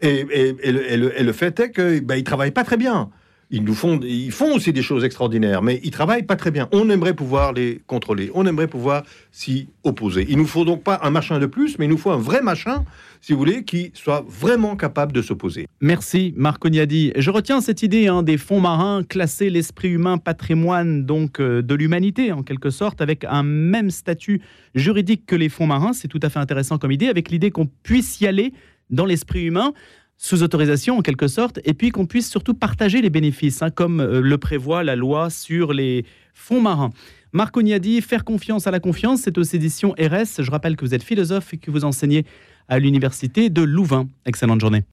Et, 0.00 0.20
et- 0.30 0.56
et 0.62 0.72
le, 0.72 0.92
et 0.92 0.96
le- 0.96 1.20
et 1.20 1.22
le 1.22 1.32
fait 1.32 1.58
est 1.60 1.70
qu'ils 1.72 2.00
ben, 2.04 2.16
ils 2.16 2.24
travaillent 2.24 2.50
pas 2.50 2.64
très 2.64 2.76
bien. 2.76 3.10
Ils, 3.50 3.62
nous 3.62 3.74
font, 3.74 4.00
ils 4.02 4.32
font 4.32 4.54
aussi 4.54 4.72
des 4.72 4.82
choses 4.82 5.04
extraordinaires, 5.04 5.62
mais 5.62 5.80
ils 5.84 5.90
travaillent 5.90 6.24
pas 6.24 6.36
très 6.36 6.50
bien. 6.50 6.68
On 6.72 6.90
aimerait 6.90 7.14
pouvoir 7.14 7.52
les 7.52 7.80
contrôler. 7.86 8.30
On 8.34 8.46
aimerait 8.46 8.68
pouvoir 8.68 9.04
s'y 9.32 9.68
opposer. 9.84 10.26
Il 10.28 10.38
nous 10.38 10.46
faut 10.46 10.64
donc 10.64 10.82
pas 10.82 11.00
un 11.02 11.10
machin 11.10 11.38
de 11.38 11.46
plus, 11.46 11.78
mais 11.78 11.84
il 11.84 11.88
nous 11.88 11.98
faut 11.98 12.10
un 12.10 12.18
vrai 12.18 12.42
machin, 12.42 12.84
si 13.20 13.32
vous 13.32 13.38
voulez, 13.38 13.64
qui 13.64 13.90
soit 13.94 14.24
vraiment 14.28 14.76
capable 14.76 15.12
de 15.12 15.22
s'opposer. 15.22 15.66
Merci 15.80 16.34
Marc 16.36 16.64
Ognadi. 16.64 17.12
Je 17.16 17.30
retiens 17.30 17.60
cette 17.60 17.82
idée 17.82 18.08
hein, 18.08 18.22
des 18.22 18.38
fonds 18.38 18.60
marins, 18.60 19.02
classer 19.02 19.50
l'esprit 19.50 19.90
humain 19.90 20.18
patrimoine 20.18 21.04
donc 21.04 21.40
euh, 21.40 21.62
de 21.62 21.74
l'humanité 21.74 22.32
en 22.32 22.42
quelque 22.42 22.70
sorte, 22.70 23.00
avec 23.00 23.24
un 23.24 23.42
même 23.42 23.90
statut 23.90 24.40
juridique 24.74 25.26
que 25.26 25.36
les 25.36 25.48
fonds 25.48 25.66
marins. 25.66 25.92
C'est 25.92 26.08
tout 26.08 26.20
à 26.22 26.28
fait 26.28 26.38
intéressant 26.38 26.78
comme 26.78 26.92
idée, 26.92 27.08
avec 27.08 27.30
l'idée 27.30 27.50
qu'on 27.50 27.66
puisse 27.82 28.20
y 28.20 28.26
aller 28.26 28.52
dans 28.90 29.06
l'esprit 29.06 29.44
humain 29.44 29.72
sous 30.16 30.42
autorisation 30.42 30.98
en 30.98 31.02
quelque 31.02 31.28
sorte, 31.28 31.60
et 31.64 31.74
puis 31.74 31.90
qu'on 31.90 32.06
puisse 32.06 32.30
surtout 32.30 32.54
partager 32.54 33.02
les 33.02 33.10
bénéfices, 33.10 33.62
hein, 33.62 33.70
comme 33.70 34.00
euh, 34.00 34.20
le 34.20 34.38
prévoit 34.38 34.84
la 34.84 34.96
loi 34.96 35.30
sur 35.30 35.72
les 35.72 36.04
fonds 36.34 36.60
marins. 36.60 36.92
Marc 37.32 37.56
Ognadi, 37.56 38.00
Faire 38.00 38.24
confiance 38.24 38.66
à 38.66 38.70
la 38.70 38.80
confiance, 38.80 39.22
c'est 39.22 39.38
aux 39.38 39.42
éditions 39.42 39.94
RS. 39.98 40.42
Je 40.42 40.50
rappelle 40.50 40.76
que 40.76 40.84
vous 40.84 40.94
êtes 40.94 41.02
philosophe 41.02 41.54
et 41.54 41.58
que 41.58 41.70
vous 41.70 41.84
enseignez 41.84 42.24
à 42.68 42.78
l'université 42.78 43.50
de 43.50 43.62
Louvain. 43.62 44.08
Excellente 44.24 44.60
journée. 44.60 44.82